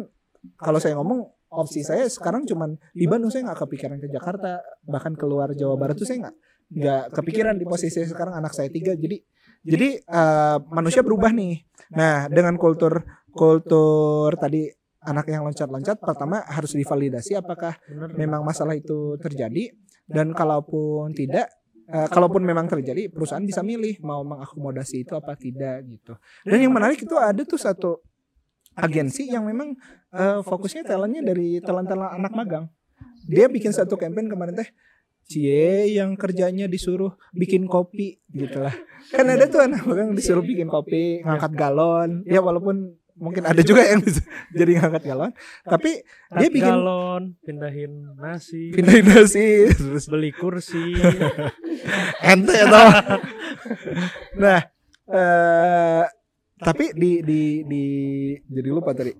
kalau 0.60 0.78
saya 0.80 0.96
ngomong 1.00 1.28
opsi 1.48 1.80
saya 1.80 2.04
sekarang 2.12 2.44
cuman 2.44 2.76
di 2.92 3.08
Bandung 3.08 3.32
saya 3.32 3.48
nggak 3.48 3.60
kepikiran 3.64 3.96
ke 4.00 4.08
Jakarta. 4.12 4.60
Bahkan 4.84 5.16
keluar 5.16 5.52
Jawa 5.56 5.80
Barat 5.80 5.96
tuh 5.96 6.04
saya 6.04 6.28
nggak 6.28 6.36
nggak 6.68 7.16
kepikiran 7.16 7.56
di 7.56 7.64
posisi 7.64 8.04
sekarang 8.04 8.36
anak 8.36 8.52
saya 8.52 8.68
tiga. 8.68 8.92
jadi 8.92 9.16
jadi 9.64 9.88
eh, 10.00 10.56
manusia 10.68 11.00
berubah 11.00 11.32
nih. 11.32 11.64
nah 11.96 12.28
dengan 12.28 12.60
kultur 12.60 13.04
kultur 13.32 14.36
tadi 14.36 14.68
anak 15.00 15.30
yang 15.32 15.46
loncat-loncat 15.48 15.96
pertama 16.02 16.44
harus 16.44 16.76
divalidasi 16.76 17.38
apakah 17.40 17.76
memang 18.16 18.44
masalah 18.44 18.76
itu 18.76 19.16
terjadi. 19.20 19.72
dan 20.08 20.32
kalaupun 20.32 21.12
tidak 21.12 21.52
eh, 21.88 22.08
kalaupun 22.08 22.44
memang 22.44 22.68
terjadi 22.68 23.12
perusahaan 23.12 23.44
bisa 23.44 23.64
milih 23.64 24.00
mau 24.04 24.24
mengakomodasi 24.24 25.04
itu 25.08 25.12
apa 25.16 25.36
tidak 25.36 25.84
gitu. 25.88 26.16
dan 26.44 26.58
yang 26.60 26.72
menarik 26.72 27.00
itu 27.00 27.16
ada 27.16 27.40
tuh 27.44 27.60
satu 27.60 28.00
agensi 28.78 29.26
yang 29.28 29.44
memang 29.48 29.74
eh, 30.14 30.40
fokusnya 30.44 30.86
talentnya 30.86 31.22
dari 31.26 31.58
talent-talent 31.58 32.14
anak 32.14 32.32
magang. 32.32 32.64
Dia 33.28 33.50
bikin 33.50 33.74
satu 33.74 33.98
campaign 33.98 34.30
kemarin 34.30 34.54
teh 34.56 34.70
Cie 35.28 35.92
yang 35.92 36.16
kerjanya 36.16 36.64
disuruh 36.66 37.12
bikin 37.36 37.68
kopi 37.68 38.16
gitu 38.32 38.64
lah 38.64 38.72
kan 39.14 39.28
ada 39.28 39.44
tuh 39.44 39.60
anak 39.60 39.84
magang 39.84 40.16
disuruh 40.16 40.40
bikin 40.42 40.68
kopi 40.68 41.20
ngangkat 41.20 41.52
galon. 41.52 42.24
ya 42.24 42.40
walaupun 42.40 42.96
mungkin 43.18 43.44
ada 43.44 43.60
juga 43.60 43.84
yang 43.84 44.00
jadi 44.58 44.80
ngangkat 44.80 45.02
galon 45.04 45.32
tapi 45.68 46.00
dia 46.32 46.48
bikin 46.48 46.72
galon, 46.72 47.22
pindahin 47.44 47.92
nasi, 48.16 48.72
pindahin 48.72 49.04
nasi. 49.04 49.68
terus 49.68 50.08
beli 50.12 50.32
kursi. 50.32 50.96
ente 52.24 52.52
ya 52.56 52.66
tau 52.72 52.88
nah 54.40 54.60
eh 55.08 56.04
tapi 56.58 56.90
di 56.94 57.22
di 57.22 57.62
di 57.62 57.84
jadi 58.50 58.68
lupa 58.70 58.90
tadi. 58.94 59.14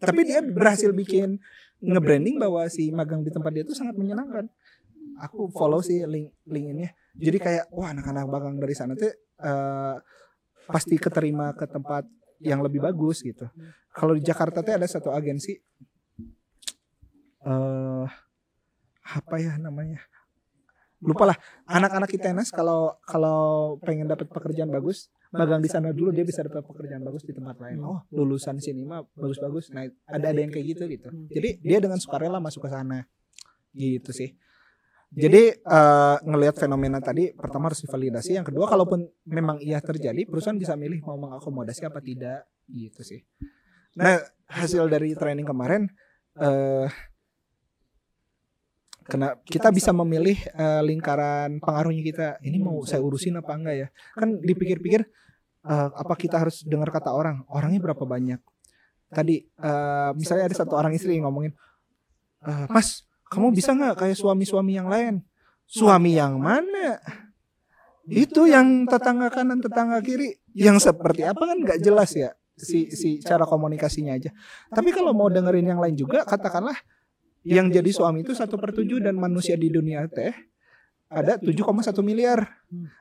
Tapi 0.00 0.20
dia 0.24 0.40
berhasil 0.44 0.92
bikin 0.92 1.40
nge-branding 1.80 2.36
bahwa 2.36 2.68
si 2.68 2.92
magang 2.92 3.24
di 3.24 3.32
tempat 3.32 3.50
dia 3.56 3.64
itu 3.64 3.72
sangat 3.72 3.96
menyenangkan 3.96 4.48
aku 5.20 5.52
follow 5.52 5.84
sih 5.84 6.02
link 6.08 6.32
link 6.48 6.66
ini 6.72 6.86
jadi 7.16 7.38
kayak 7.38 7.64
wah 7.74 7.92
anak-anak 7.92 8.24
magang 8.30 8.56
dari 8.56 8.74
sana 8.74 8.94
tuh 8.94 9.10
eh, 9.40 9.96
pasti 10.70 10.96
keterima 10.96 11.50
ke 11.58 11.66
tempat 11.66 12.06
yang 12.40 12.64
lebih 12.64 12.80
bagus 12.80 13.20
gitu. 13.20 13.44
kalau 13.92 14.16
di 14.16 14.22
Jakarta 14.24 14.64
tuh 14.64 14.72
ada 14.72 14.86
satu 14.86 15.12
agensi. 15.12 15.58
Eh 17.44 18.06
apa 19.10 19.36
ya 19.42 19.58
namanya? 19.58 20.00
Lupa 21.00 21.32
lah. 21.32 21.38
anak-anak 21.64 22.12
ITNS 22.12 22.52
kalau 22.52 23.00
kalau 23.08 23.76
pengen 23.80 24.04
dapat 24.04 24.28
pekerjaan 24.28 24.68
bagus 24.68 25.08
magang 25.32 25.62
di 25.62 25.70
sana 25.70 25.94
dulu 25.94 26.12
dia 26.12 26.26
bisa 26.26 26.44
dapat 26.44 26.66
pekerjaan 26.66 27.06
bagus 27.06 27.24
di 27.24 27.32
tempat 27.32 27.56
lain. 27.62 27.80
oh 27.80 28.04
lulusan 28.12 28.60
sini 28.60 28.84
mah 28.84 29.04
bagus-bagus. 29.16 29.72
Nah 29.72 29.88
ada 30.06 30.26
ada 30.32 30.40
yang 30.40 30.52
kayak 30.52 30.76
gitu 30.76 30.84
gitu 30.86 31.08
jadi 31.32 31.58
dia 31.60 31.78
dengan 31.80 31.98
sukarela 31.98 32.38
masuk 32.38 32.68
ke 32.68 32.70
sana. 32.70 33.08
Gitu 33.74 34.12
sih 34.12 34.36
jadi 35.10 35.58
eh, 35.58 36.16
ngelihat 36.22 36.56
fenomena 36.58 37.02
tadi 37.02 37.34
pertama 37.34 37.70
harus 37.70 37.82
divalidasi 37.82 38.38
yang 38.38 38.46
kedua 38.46 38.70
kalaupun 38.70 39.10
memang 39.26 39.58
iya 39.58 39.82
terjadi 39.82 40.22
perusahaan 40.26 40.58
bisa 40.58 40.78
milih 40.78 41.02
mau 41.02 41.18
mengakomodasi 41.18 41.82
apa 41.86 41.98
tidak 41.98 42.46
gitu 42.70 43.02
sih 43.02 43.20
nah 43.98 44.22
hasil 44.46 44.86
dari 44.86 45.18
training 45.18 45.46
kemarin 45.46 45.90
eh 46.38 46.86
Kena 49.10 49.34
kita 49.42 49.74
bisa 49.74 49.90
memilih 49.90 50.38
eh, 50.54 50.82
lingkaran 50.86 51.58
pengaruhnya 51.58 52.02
kita. 52.06 52.26
Ini 52.46 52.62
mau 52.62 52.86
saya 52.86 53.02
urusin 53.02 53.34
apa 53.42 53.58
enggak 53.58 53.76
ya? 53.76 53.88
Kan 54.14 54.38
dipikir-pikir 54.38 55.02
eh, 55.66 55.90
apa 55.90 56.14
kita 56.14 56.38
harus 56.38 56.62
dengar 56.62 56.94
kata 56.94 57.10
orang? 57.10 57.42
Orangnya 57.50 57.82
berapa 57.82 58.06
banyak? 58.06 58.38
Tadi 59.10 59.42
eh, 59.42 60.10
misalnya 60.14 60.46
ada 60.46 60.56
satu 60.56 60.78
orang 60.78 60.94
istri 60.94 61.18
yang 61.18 61.26
ngomongin, 61.26 61.50
"Eh, 62.46 62.66
Mas, 62.70 63.02
kamu 63.30 63.54
bisa 63.54 63.72
nggak 63.72 63.94
kayak 64.02 64.16
suami-suami 64.18 64.72
yang 64.74 64.90
lain? 64.90 65.22
Suami 65.70 66.18
yang 66.18 66.42
mana? 66.42 66.98
Itu 68.10 68.50
yang 68.50 68.90
tetangga 68.90 69.30
kanan, 69.30 69.62
tetangga 69.62 70.02
kiri, 70.02 70.34
yang 70.50 70.82
seperti 70.82 71.22
apa 71.22 71.38
kan 71.38 71.62
nggak 71.62 71.78
jelas 71.78 72.10
ya 72.18 72.34
si 72.58 72.90
si 72.92 73.22
cara 73.22 73.46
komunikasinya 73.46 74.18
aja. 74.18 74.34
Tapi 74.68 74.90
kalau 74.90 75.14
mau 75.14 75.30
dengerin 75.30 75.64
yang 75.64 75.80
lain 75.80 75.96
juga, 75.96 76.26
katakanlah 76.26 76.74
yang 77.46 77.72
jadi 77.72 77.88
suami 77.88 78.20
itu 78.20 78.36
satu 78.36 78.60
per 78.60 78.76
tujuh 78.76 79.00
dan 79.00 79.16
manusia 79.16 79.56
di 79.56 79.72
dunia 79.72 80.04
teh 80.10 80.49
ada 81.10 81.42
7,1 81.42 81.90
miliar. 82.06 82.38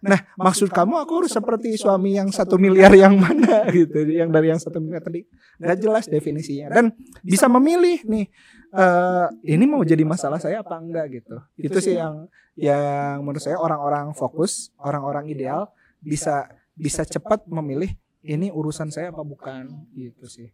Nah, 0.02 0.18
maksud 0.34 0.74
kamu 0.74 0.98
aku 0.98 1.22
harus 1.22 1.30
seperti 1.30 1.78
suami 1.78 2.18
yang 2.18 2.34
satu 2.34 2.58
miliar. 2.58 2.90
yang 2.98 3.14
mana 3.14 3.70
gitu, 3.78 4.02
yang 4.10 4.34
dari 4.34 4.50
yang 4.50 4.58
satu 4.58 4.82
miliar 4.82 5.06
tadi. 5.06 5.30
Nggak 5.62 5.78
jelas 5.78 6.06
definisinya. 6.10 6.74
dan 6.74 6.90
bisa 7.22 7.46
memilih 7.46 8.02
nih 8.10 8.26
eh 8.70 9.28
ini 9.50 9.66
mau 9.70 9.82
jadi 9.86 10.02
masalah 10.02 10.42
saya 10.42 10.66
apa 10.66 10.74
enggak 10.82 11.22
gitu. 11.22 11.38
Itu 11.54 11.78
sih 11.78 12.02
yang 12.02 12.26
yang 12.58 13.22
menurut 13.22 13.46
saya 13.46 13.62
orang-orang 13.62 14.18
fokus, 14.18 14.74
orang-orang 14.82 15.30
ideal 15.30 15.70
bisa 16.02 16.50
bisa 16.74 17.06
cepat 17.06 17.46
memilih 17.46 17.94
ini 18.26 18.50
urusan 18.50 18.90
saya 18.90 19.14
apa 19.14 19.22
bukan 19.22 19.86
gitu 19.94 20.26
sih. 20.26 20.50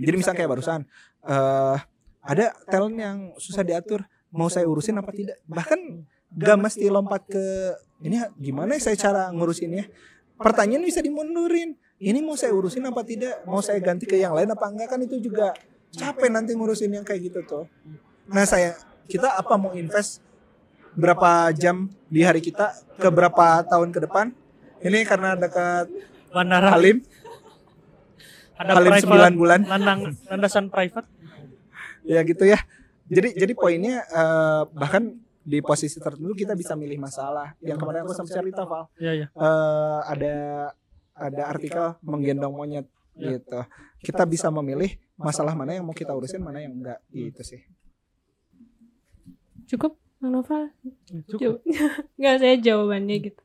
Jadi 0.00 0.16
misalnya 0.16 0.38
kayak 0.40 0.50
barusan 0.56 0.80
eh 1.28 1.78
ada 2.22 2.46
talent 2.64 2.96
yang 2.96 3.16
susah 3.36 3.60
diatur 3.60 4.08
mau 4.32 4.48
saya 4.48 4.64
urusin 4.64 4.96
apa 4.96 5.12
tidak. 5.12 5.36
Bahkan 5.44 5.80
gak 6.36 6.58
mesti 6.58 6.86
lompat 6.88 7.22
ke 7.28 7.44
ini 8.02 8.18
gimana 8.40 8.74
ya 8.76 8.90
saya 8.90 8.96
cara 8.98 9.22
ngurusinnya 9.30 9.86
pertanyaan 10.40 10.82
bisa 10.82 10.98
dimundurin. 11.04 11.78
Ini 12.02 12.18
mau 12.18 12.34
saya 12.34 12.50
urusin 12.50 12.82
apa 12.82 13.06
tidak? 13.06 13.46
Mau 13.46 13.62
saya 13.62 13.78
ganti 13.78 14.10
ke 14.10 14.18
yang 14.18 14.34
lain 14.34 14.50
apa 14.50 14.66
enggak? 14.66 14.90
kan 14.90 14.98
itu 14.98 15.22
juga 15.22 15.54
capek. 15.94 16.34
nanti 16.34 16.50
ngurusin 16.56 16.90
yang 16.90 17.04
kayak 17.06 17.30
gitu 17.30 17.40
tuh 17.44 17.64
nah 18.30 18.46
saya 18.46 18.78
kita 19.10 19.28
apa 19.34 19.54
mau 19.58 19.74
invest 19.74 20.22
berapa 20.92 21.48
jam 21.56 21.88
di 22.12 22.20
hari 22.20 22.44
kita? 22.44 22.76
Ke 23.00 23.08
berapa 23.08 23.64
tahun 23.64 23.90
ke 23.90 24.04
depan? 24.08 24.32
Ini 24.84 25.08
karena 25.08 25.34
dekat 25.36 25.88
Bandara. 26.32 26.72
Halim. 26.76 27.00
Ada 28.56 28.72
Halim 28.76 28.92
private 28.92 29.32
9 29.36 29.40
bulan. 29.40 29.60
Landang 29.64 30.00
landasan 30.28 30.68
private. 30.68 31.08
ya 32.02 32.20
gitu 32.26 32.44
ya. 32.44 32.58
Jadi 33.08 33.36
jadi 33.36 33.52
poinnya 33.56 34.04
eh, 34.04 34.62
bahkan 34.74 35.16
di 35.42 35.58
posisi 35.58 35.96
tertentu 35.96 36.32
kita 36.32 36.52
bisa 36.52 36.72
milih 36.72 36.96
masalah 36.96 37.54
yang 37.58 37.76
kemarin 37.76 38.02
aku 38.02 38.14
sempat 38.14 38.36
cerita 38.36 38.62
Val 38.62 38.86
Iya 38.96 39.12
ya. 39.14 39.26
eh, 39.28 39.98
ada 40.06 40.34
ada 41.12 41.42
artikel 41.46 41.84
menggendong 42.00 42.52
monyet 42.52 42.86
Ya. 43.12 43.36
gitu 43.36 43.60
kita 44.00 44.24
bisa 44.24 44.48
memilih 44.48 44.96
masalah 45.14 45.52
mana 45.52 45.76
yang 45.76 45.84
mau 45.84 45.92
kita 45.92 46.10
urusin 46.10 46.40
mana 46.40 46.58
yang 46.58 46.72
enggak 46.72 46.96
gitu 47.08 47.44
sih 47.44 47.60
Cukup, 49.64 49.96
Bang 50.16 50.32
Noval? 50.32 50.68
Cukup. 51.28 51.64
Nggak, 52.18 52.36
saya 52.38 52.56
jawabannya 52.58 53.16
gitu. 53.22 53.40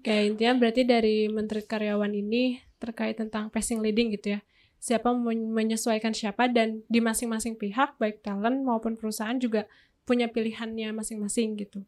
Kayak 0.00 0.22
intinya 0.30 0.52
berarti 0.56 0.82
dari 0.82 1.16
Menteri 1.26 1.60
Karyawan 1.60 2.12
ini 2.12 2.62
terkait 2.78 3.16
tentang 3.16 3.50
passing 3.50 3.82
leading 3.82 4.14
gitu 4.14 4.38
ya. 4.38 4.40
Siapa 4.78 5.10
men- 5.10 5.50
menyesuaikan 5.50 6.14
siapa 6.14 6.46
dan 6.46 6.86
di 6.86 7.00
masing-masing 7.00 7.56
pihak 7.56 7.96
baik 7.96 8.22
talent 8.22 8.62
maupun 8.62 8.94
perusahaan 8.94 9.34
juga 9.36 9.66
punya 10.06 10.30
pilihannya 10.30 10.94
masing-masing 10.94 11.58
gitu. 11.58 11.82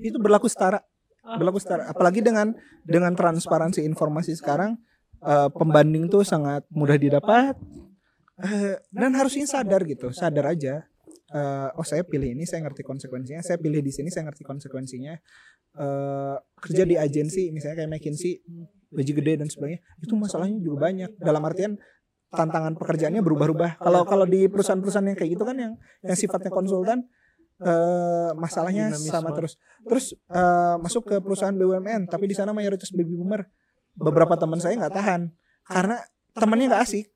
Itu 0.00 0.16
berlaku 0.18 0.48
setara 0.48 0.80
Oh. 1.24 1.40
berlaku 1.40 1.56
setara. 1.56 1.88
Apalagi 1.88 2.20
dengan 2.20 2.52
dengan 2.84 3.16
transparansi 3.16 3.80
informasi 3.88 4.36
sekarang 4.36 4.76
eh, 5.24 5.48
pembanding 5.56 6.12
tuh 6.12 6.20
sangat 6.20 6.68
mudah 6.68 7.00
didapat. 7.00 7.56
Eh, 8.44 8.76
dan 8.92 9.16
harusnya 9.16 9.48
sadar 9.48 9.80
gitu 9.88 10.12
sadar 10.12 10.52
aja. 10.52 10.84
Eh, 11.32 11.68
oh 11.80 11.86
saya 11.86 12.04
pilih 12.04 12.36
ini 12.36 12.44
saya 12.44 12.60
ngerti 12.68 12.84
konsekuensinya. 12.84 13.40
Saya 13.40 13.56
pilih 13.56 13.80
di 13.80 13.88
sini 13.88 14.12
saya 14.12 14.28
ngerti 14.28 14.44
konsekuensinya. 14.44 15.16
Eh, 15.80 16.36
kerja 16.60 16.84
di 16.84 17.00
agensi 17.00 17.48
misalnya 17.56 17.82
kayak 17.82 17.90
McKinsey 17.96 18.44
gaji 18.94 19.12
gede 19.16 19.32
dan 19.40 19.48
sebagainya 19.48 19.80
itu 20.04 20.14
masalahnya 20.20 20.60
juga 20.60 20.92
banyak. 20.92 21.16
Dalam 21.16 21.40
artian 21.40 21.80
tantangan 22.36 22.76
pekerjaannya 22.76 23.24
berubah-ubah. 23.24 23.80
Kalau 23.80 24.04
kalau 24.04 24.28
di 24.28 24.44
perusahaan-perusahaan 24.44 25.08
yang 25.08 25.16
kayak 25.16 25.40
gitu 25.40 25.44
kan 25.48 25.56
yang 25.56 25.72
yang 26.04 26.16
sifatnya 26.20 26.52
konsultan 26.52 27.08
eh 27.62 28.30
masalahnya 28.34 28.90
sama 28.94 29.30
terus. 29.36 29.60
Terus 29.86 30.06
eh, 30.14 30.76
masuk 30.80 31.06
ke 31.06 31.16
perusahaan 31.22 31.54
BUMN 31.54 32.10
tapi 32.10 32.26
di 32.26 32.34
sana 32.34 32.50
mayoritas 32.50 32.90
baby 32.90 33.14
boomer. 33.14 33.46
Beberapa 33.94 34.34
teman 34.34 34.58
saya 34.58 34.74
nggak 34.74 34.94
tahan 34.94 35.30
karena 35.70 35.96
temannya 36.34 36.66
nggak 36.70 36.82
asik. 36.82 37.06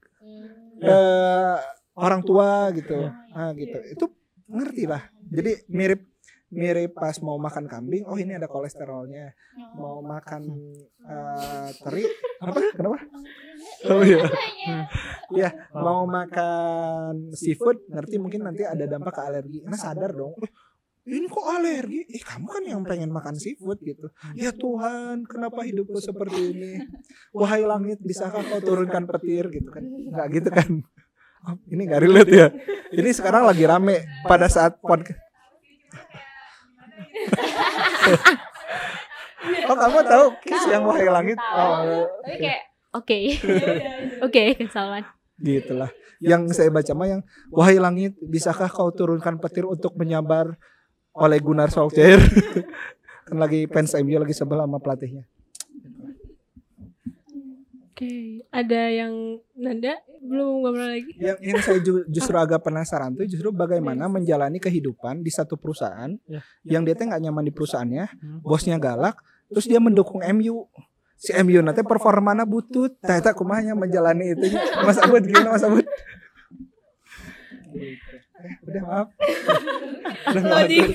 Eh 0.79 1.57
orang 1.99 2.23
tua 2.23 2.71
gitu. 2.75 3.11
Ah 3.35 3.51
gitu. 3.59 3.79
Itu 3.91 4.05
ngerti 4.47 4.87
lah. 4.87 5.03
Jadi 5.29 5.69
mirip 5.69 6.07
mirip 6.49 6.97
pas 6.97 7.13
mau 7.21 7.37
makan 7.37 7.69
kambing 7.69 8.09
oh 8.09 8.17
ini 8.17 8.37
ada 8.41 8.49
kolesterolnya. 8.49 9.37
Mau 9.77 10.01
makan 10.01 10.49
eh, 11.05 11.69
teri. 11.85 12.05
Apa? 12.41 12.61
Kenapa? 12.73 12.99
Oh 13.93 14.03
iya. 14.03 14.25
Ya 15.29 15.51
mau 15.77 16.09
makan 16.09 17.37
seafood 17.37 17.85
ngerti 17.93 18.17
mungkin 18.17 18.49
nanti 18.49 18.65
ada 18.65 18.89
dampak 18.89 19.21
ke 19.21 19.23
alergi. 19.23 19.59
Nah 19.69 19.77
sadar 19.77 20.17
dong. 20.17 20.33
"Eh, 20.41 20.51
ini 21.09 21.29
kok 21.29 21.45
alergi? 21.45 22.01
Eh 22.09 22.23
kamu 22.25 22.47
kan 22.49 22.63
yang 22.65 22.81
pengen 22.89 23.13
makan 23.13 23.37
seafood 23.37 23.81
gitu. 23.85 24.09
Ya 24.33 24.53
Tuhan 24.57 25.29
kenapa 25.29 25.69
hidupku 25.69 26.01
seperti 26.01 26.57
ini? 26.57 26.73
Wahai 27.37 27.69
langit 27.69 28.01
bisakah 28.01 28.41
kau 28.41 28.61
turunkan 28.65 29.05
petir 29.05 29.53
gitu 29.53 29.69
kan? 29.69 29.85
Nggak 29.85 30.29
gitu 30.33 30.49
kan? 30.49 30.71
Oh, 31.47 31.55
ini 31.71 31.87
nggak 31.87 32.03
relate 32.03 32.33
ya. 32.33 32.49
Ini 32.89 33.11
sekarang 33.15 33.47
lagi 33.47 33.63
rame 33.69 34.05
pada 34.27 34.49
saat 34.51 34.81
podcast 34.81 35.28
oh 39.71 39.77
kamu 39.77 39.99
tahu 40.07 40.25
kiss 40.43 40.65
yang 40.71 40.85
wahai 40.85 41.09
langit 41.09 41.39
oh, 41.39 42.07
Tapi 42.25 42.35
oke. 42.35 42.41
kayak 42.43 42.63
oke. 42.95 43.19
Oke, 44.27 44.43
Salman. 44.73 45.05
gitulah 45.39 45.91
yang 46.19 46.51
saya 46.51 46.67
baca 46.75 46.93
mah 46.99 47.07
yang 47.07 47.23
wahai 47.55 47.79
langit 47.79 48.19
bisakah 48.19 48.67
kau 48.67 48.91
turunkan 48.91 49.39
petir 49.39 49.63
untuk 49.63 49.95
menyabar 49.95 50.59
oleh 51.15 51.39
Gunnar 51.39 51.71
Solskjaer 51.71 52.19
kan 53.31 53.39
lagi 53.39 53.71
fans 53.71 53.95
MU 54.03 54.19
lagi 54.19 54.35
sebel 54.35 54.59
sama 54.59 54.83
pelatihnya 54.83 55.23
Oke, 57.99 58.15
ada 58.49 58.83
yang 58.87 59.11
Nanda 59.53 59.91
belum 60.21 60.63
ngobrol 60.63 60.87
lagi? 60.89 61.11
yang 61.17 61.35
yang 61.41 61.59
saya 61.59 61.79
ju- 61.79 62.07
justru 62.07 62.31
agak 62.33 62.63
penasaran 62.63 63.11
tuh 63.13 63.25
justru 63.25 63.51
bagaimana 63.51 64.07
menjalani 64.07 64.57
kehidupan 64.57 65.19
di 65.19 65.29
satu 65.29 65.55
perusahaan 65.55 66.15
Ya. 66.25 66.39
yang 66.65 66.83
dia 66.83 66.95
teh 66.95 67.03
nggak 67.03 67.19
nyaman 67.21 67.43
di 67.43 67.51
perusahaannya 67.51 68.07
Hmm. 68.13 68.39
bosnya 68.41 68.77
galak 68.77 69.19
terus 69.49 69.65
dia 69.65 69.79
mendukung 69.79 70.23
MU 70.23 70.71
si 71.15 71.35
MU 71.35 71.59
nanti 71.59 71.83
performana 71.83 72.43
butut 72.45 72.95
ternyata 72.97 73.31
kumahnya 73.33 73.75
menjalani 73.75 74.31
itu 74.33 74.47
Mas 74.79 74.95
Abud 74.97 75.19
gimana 75.21 75.51
Mas 75.51 75.65
Abud 75.65 75.83
Eh, 78.39 78.55
udah 78.63 78.83
maaf 78.85 79.07
udah 80.29 80.43
atur. 80.57 80.87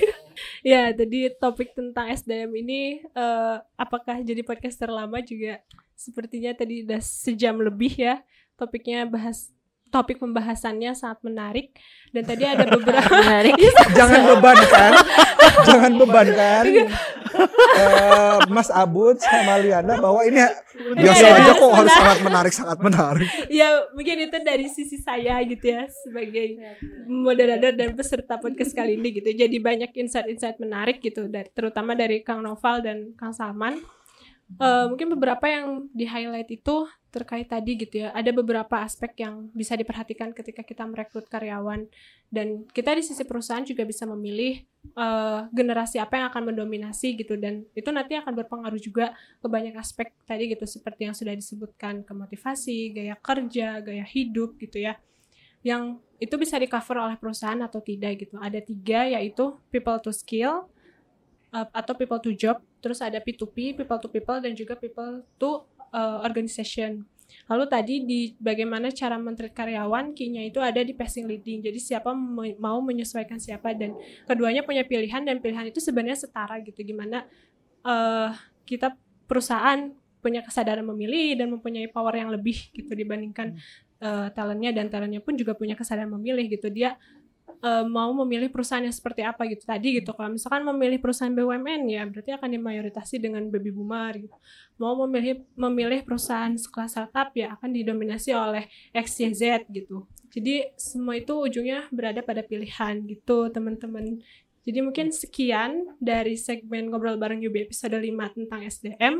Ya 0.62 0.90
tadi 0.92 1.30
topik 1.36 1.74
tentang 1.74 2.10
SDM 2.12 2.50
ini 2.60 2.80
eh, 3.02 3.56
apakah 3.78 4.20
jadi 4.20 4.40
podcaster 4.42 4.90
lama 4.90 5.20
juga? 5.24 5.60
Sepertinya 5.94 6.52
tadi 6.52 6.82
udah 6.82 7.00
sejam 7.00 7.58
lebih 7.62 7.94
ya 7.94 8.20
topiknya 8.54 9.06
bahas 9.06 9.50
topik 9.94 10.18
pembahasannya 10.18 10.90
sangat 10.92 11.22
menarik. 11.22 11.70
Dan 12.10 12.26
tadi 12.26 12.42
ada 12.42 12.66
beberapa 12.66 13.10
Menarik. 13.22 13.54
jangan 13.94 14.22
bebankan 14.34 14.92
jangan 15.66 15.92
bebankan 15.98 16.64
eh, 17.74 18.36
Mas 18.46 18.70
Abud 18.70 19.18
sama 19.18 19.58
Liana 19.58 19.98
bahwa 19.98 20.22
ini 20.22 20.38
biasa 20.94 21.24
Iya, 21.26 21.34
aja 21.42 21.52
kok 21.54 21.70
harus 21.74 21.90
sangat 21.90 22.18
menarik 22.22 22.52
sangat 22.54 22.78
menarik. 22.78 23.26
Ya 23.50 23.82
mungkin 23.90 24.30
itu 24.30 24.38
dari 24.42 24.70
sisi 24.70 24.98
saya 24.98 25.42
gitu 25.42 25.66
ya 25.66 25.90
sebagai 26.06 26.54
moderator 27.06 27.74
dan 27.74 27.94
peserta 27.94 28.38
podcast 28.38 28.70
kali 28.70 28.94
ini 28.94 29.10
gitu. 29.10 29.30
Jadi 29.30 29.56
banyak 29.58 29.90
insight-insight 29.90 30.62
menarik 30.62 31.02
gitu 31.02 31.26
dari 31.26 31.50
terutama 31.50 31.98
dari 31.98 32.22
Kang 32.22 32.46
Noval 32.46 32.78
dan 32.78 33.10
Kang 33.18 33.34
Salman 33.34 33.78
Eh, 34.44 34.86
mungkin 34.92 35.08
beberapa 35.16 35.48
yang 35.48 35.88
di 35.96 36.04
highlight 36.04 36.52
itu 36.52 36.84
terkait 37.08 37.48
tadi 37.48 37.80
gitu 37.80 38.04
ya 38.04 38.12
ada 38.12 38.28
beberapa 38.28 38.82
aspek 38.82 39.24
yang 39.24 39.48
bisa 39.54 39.72
diperhatikan 39.78 40.34
ketika 40.34 40.66
kita 40.66 40.84
merekrut 40.84 41.30
karyawan 41.30 41.86
dan 42.28 42.66
kita 42.74 42.90
di 42.92 43.06
sisi 43.06 43.24
perusahaan 43.24 43.64
juga 43.64 43.88
bisa 43.88 44.04
memilih 44.04 44.60
eh, 44.94 45.40
generasi 45.48 45.96
apa 45.96 46.20
yang 46.20 46.26
akan 46.28 46.52
mendominasi 46.52 47.16
gitu 47.16 47.40
dan 47.40 47.64
itu 47.72 47.88
nanti 47.88 48.20
akan 48.20 48.36
berpengaruh 48.44 48.78
juga 48.78 49.16
ke 49.40 49.46
banyak 49.48 49.74
aspek 49.80 50.12
tadi 50.28 50.52
gitu 50.52 50.68
seperti 50.68 51.08
yang 51.08 51.16
sudah 51.16 51.32
disebutkan 51.32 52.04
ke 52.04 52.12
motivasi, 52.12 52.92
gaya 52.92 53.16
kerja, 53.16 53.80
gaya 53.80 54.04
hidup 54.04 54.60
gitu 54.60 54.84
ya. 54.84 55.00
yang 55.64 55.96
itu 56.20 56.36
bisa 56.36 56.60
di 56.60 56.68
cover 56.68 57.00
oleh 57.00 57.16
perusahaan 57.16 57.56
atau 57.64 57.80
tidak 57.80 58.20
gitu. 58.20 58.36
Ada 58.36 58.60
tiga 58.60 59.08
yaitu 59.08 59.56
people 59.72 59.96
to 60.04 60.12
skill 60.12 60.68
uh, 61.54 61.68
atau 61.70 61.94
people 61.94 62.18
to 62.18 62.34
job, 62.34 62.58
terus 62.82 62.98
ada 62.98 63.22
P2P, 63.22 63.78
people 63.78 63.98
to 64.02 64.10
people 64.10 64.38
dan 64.42 64.52
juga 64.58 64.74
people 64.74 65.22
to 65.38 65.62
uh, 65.94 66.18
organization. 66.26 67.06
Lalu 67.48 67.64
tadi 67.66 67.94
di 68.04 68.20
bagaimana 68.36 68.92
cara 68.92 69.16
menteri 69.16 69.48
karyawan, 69.50 70.12
key-nya 70.12 70.44
itu 70.44 70.60
ada 70.60 70.82
di 70.84 70.92
passing 70.92 71.24
leading. 71.24 71.64
Jadi 71.64 71.78
siapa 71.80 72.12
me- 72.12 72.58
mau 72.60 72.78
menyesuaikan 72.84 73.40
siapa 73.40 73.72
dan 73.72 73.96
keduanya 74.28 74.60
punya 74.66 74.84
pilihan 74.84 75.24
dan 75.24 75.40
pilihan 75.40 75.70
itu 75.70 75.80
sebenarnya 75.80 76.20
setara 76.20 76.60
gitu. 76.60 76.84
Gimana 76.84 77.24
uh, 77.86 78.30
kita 78.68 78.92
perusahaan 79.24 79.92
punya 80.20 80.40
kesadaran 80.40 80.84
memilih 80.84 81.36
dan 81.36 81.52
mempunyai 81.52 81.88
power 81.92 82.16
yang 82.16 82.32
lebih 82.32 82.56
gitu 82.72 82.96
dibandingkan 82.96 83.60
uh, 84.00 84.32
talentnya 84.32 84.72
dan 84.72 84.88
talentnya 84.88 85.20
pun 85.20 85.36
juga 85.36 85.52
punya 85.52 85.76
kesadaran 85.76 86.12
memilih 86.12 86.48
gitu. 86.48 86.72
Dia 86.72 86.96
uh, 87.64 87.84
mau 87.84 88.10
memilih 88.24 88.52
perusahaan 88.52 88.82
yang 88.82 88.94
seperti 88.94 89.24
apa 89.24 89.44
gitu. 89.48 89.64
Tadi 89.64 90.00
gitu 90.00 90.12
kalau 90.12 90.34
misalkan 90.34 90.62
memilih 90.64 90.98
perusahaan 91.00 91.32
BUMN 91.32 91.82
ya 91.88 92.02
berarti 92.08 92.30
akan 92.36 92.48
dimayoritasi 92.52 93.20
dengan 93.20 93.48
baby 93.48 93.70
boomer 93.72 94.12
gitu. 94.20 94.36
Mau 94.80 94.94
memilih 95.06 95.44
memilih 95.56 96.04
perusahaan 96.04 96.52
sekelas 96.52 96.96
startup 96.96 97.30
ya 97.32 97.56
akan 97.56 97.70
didominasi 97.72 98.36
oleh 98.36 98.68
XYZ 98.92 99.68
gitu. 99.72 100.04
Jadi 100.34 100.74
semua 100.74 101.14
itu 101.14 101.34
ujungnya 101.34 101.86
berada 101.94 102.18
pada 102.20 102.42
pilihan 102.42 103.00
gitu 103.06 103.48
teman-teman. 103.54 104.18
Jadi 104.64 104.80
mungkin 104.80 105.12
sekian 105.12 105.92
dari 106.00 106.40
segmen 106.40 106.88
ngobrol 106.88 107.20
bareng 107.20 107.44
Yubi 107.44 107.68
episode 107.68 108.00
5 108.00 108.08
tentang 108.32 108.64
SDM 108.64 109.14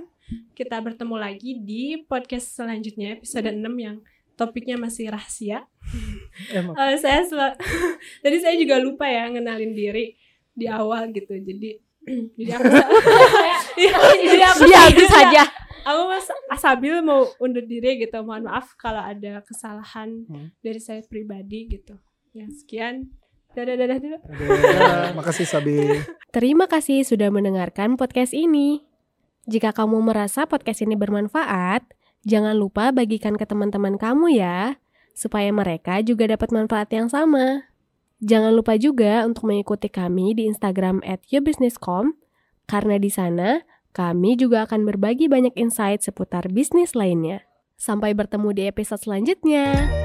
kita 0.56 0.80
bertemu 0.80 1.16
lagi 1.20 1.60
di 1.60 2.00
podcast 2.00 2.56
selanjutnya 2.56 3.20
episode 3.20 3.52
6 3.52 3.60
yang 3.76 4.00
topiknya 4.40 4.80
masih 4.80 5.12
rahasia 5.12 5.68
Emang. 6.50 6.74
Eh, 6.74 6.96
saya 6.96 7.22
sel- 7.22 7.58
tadi 8.22 8.36
saya 8.38 8.54
juga 8.54 8.76
lupa 8.76 9.04
ya 9.04 9.28
ngenalin 9.28 9.70
diri 9.70 10.14
di 10.50 10.66
awal 10.66 11.10
gitu 11.10 11.34
jadi 11.34 11.78
jadi 12.36 12.50
aku 12.52 12.64
Iya, 13.74 13.94
jadi 14.20 14.44
aku 14.46 14.60
Dia 14.64 14.82
itu 14.88 15.04
saja. 15.06 15.42
aku 15.82 16.00
mas 16.06 16.26
Asabil 16.48 16.94
mau 17.00 17.22
undur 17.38 17.62
diri 17.62 17.98
gitu 17.98 18.16
mohon 18.20 18.44
maaf 18.44 18.74
kalau 18.74 19.00
ada 19.00 19.42
kesalahan 19.42 20.24
Hmm. 20.24 20.48
dari 20.58 20.78
saya 20.78 21.02
pribadi 21.02 21.70
gitu 21.70 21.96
ya 22.30 22.46
sekian 22.50 23.10
dadah 23.52 23.74
dadah 23.74 23.96
dadah 23.96 24.20
Dadah. 24.20 25.10
Makasih 25.18 25.46
Sabi. 25.46 25.78
Terima 26.28 26.66
kasih 26.66 27.02
sudah 27.02 27.30
mendengarkan 27.30 27.94
podcast 27.94 28.34
ini. 28.34 28.82
Jika 29.44 29.70
kamu 29.70 30.02
merasa 30.02 30.42
podcast 30.42 30.80
ini 30.80 30.92
bermanfaat, 30.94 31.86
jangan 32.24 32.52
lupa 32.52 32.90
bagikan 32.90 33.36
ke 33.36 33.44
teman-teman 33.44 33.94
kamu 33.94 34.34
ya, 34.34 34.74
supaya 35.14 35.48
mereka 35.54 36.02
juga 36.02 36.28
dapat 36.28 36.50
manfaat 36.50 36.90
yang 36.90 37.08
sama. 37.08 37.70
Jangan 38.20 38.52
lupa 38.52 38.74
juga 38.74 39.22
untuk 39.24 39.48
mengikuti 39.48 39.88
kami 39.88 40.34
di 40.36 40.50
Instagram 40.50 41.00
at 41.06 41.22
yourbusiness.com, 41.30 42.18
karena 42.66 42.98
di 42.98 43.08
sana 43.08 43.62
kami 43.94 44.34
juga 44.34 44.66
akan 44.66 44.82
berbagi 44.84 45.30
banyak 45.30 45.54
insight 45.54 46.02
seputar 46.02 46.50
bisnis 46.50 46.98
lainnya. 46.98 47.46
Sampai 47.78 48.12
bertemu 48.12 48.50
di 48.50 48.62
episode 48.66 49.02
selanjutnya. 49.02 50.03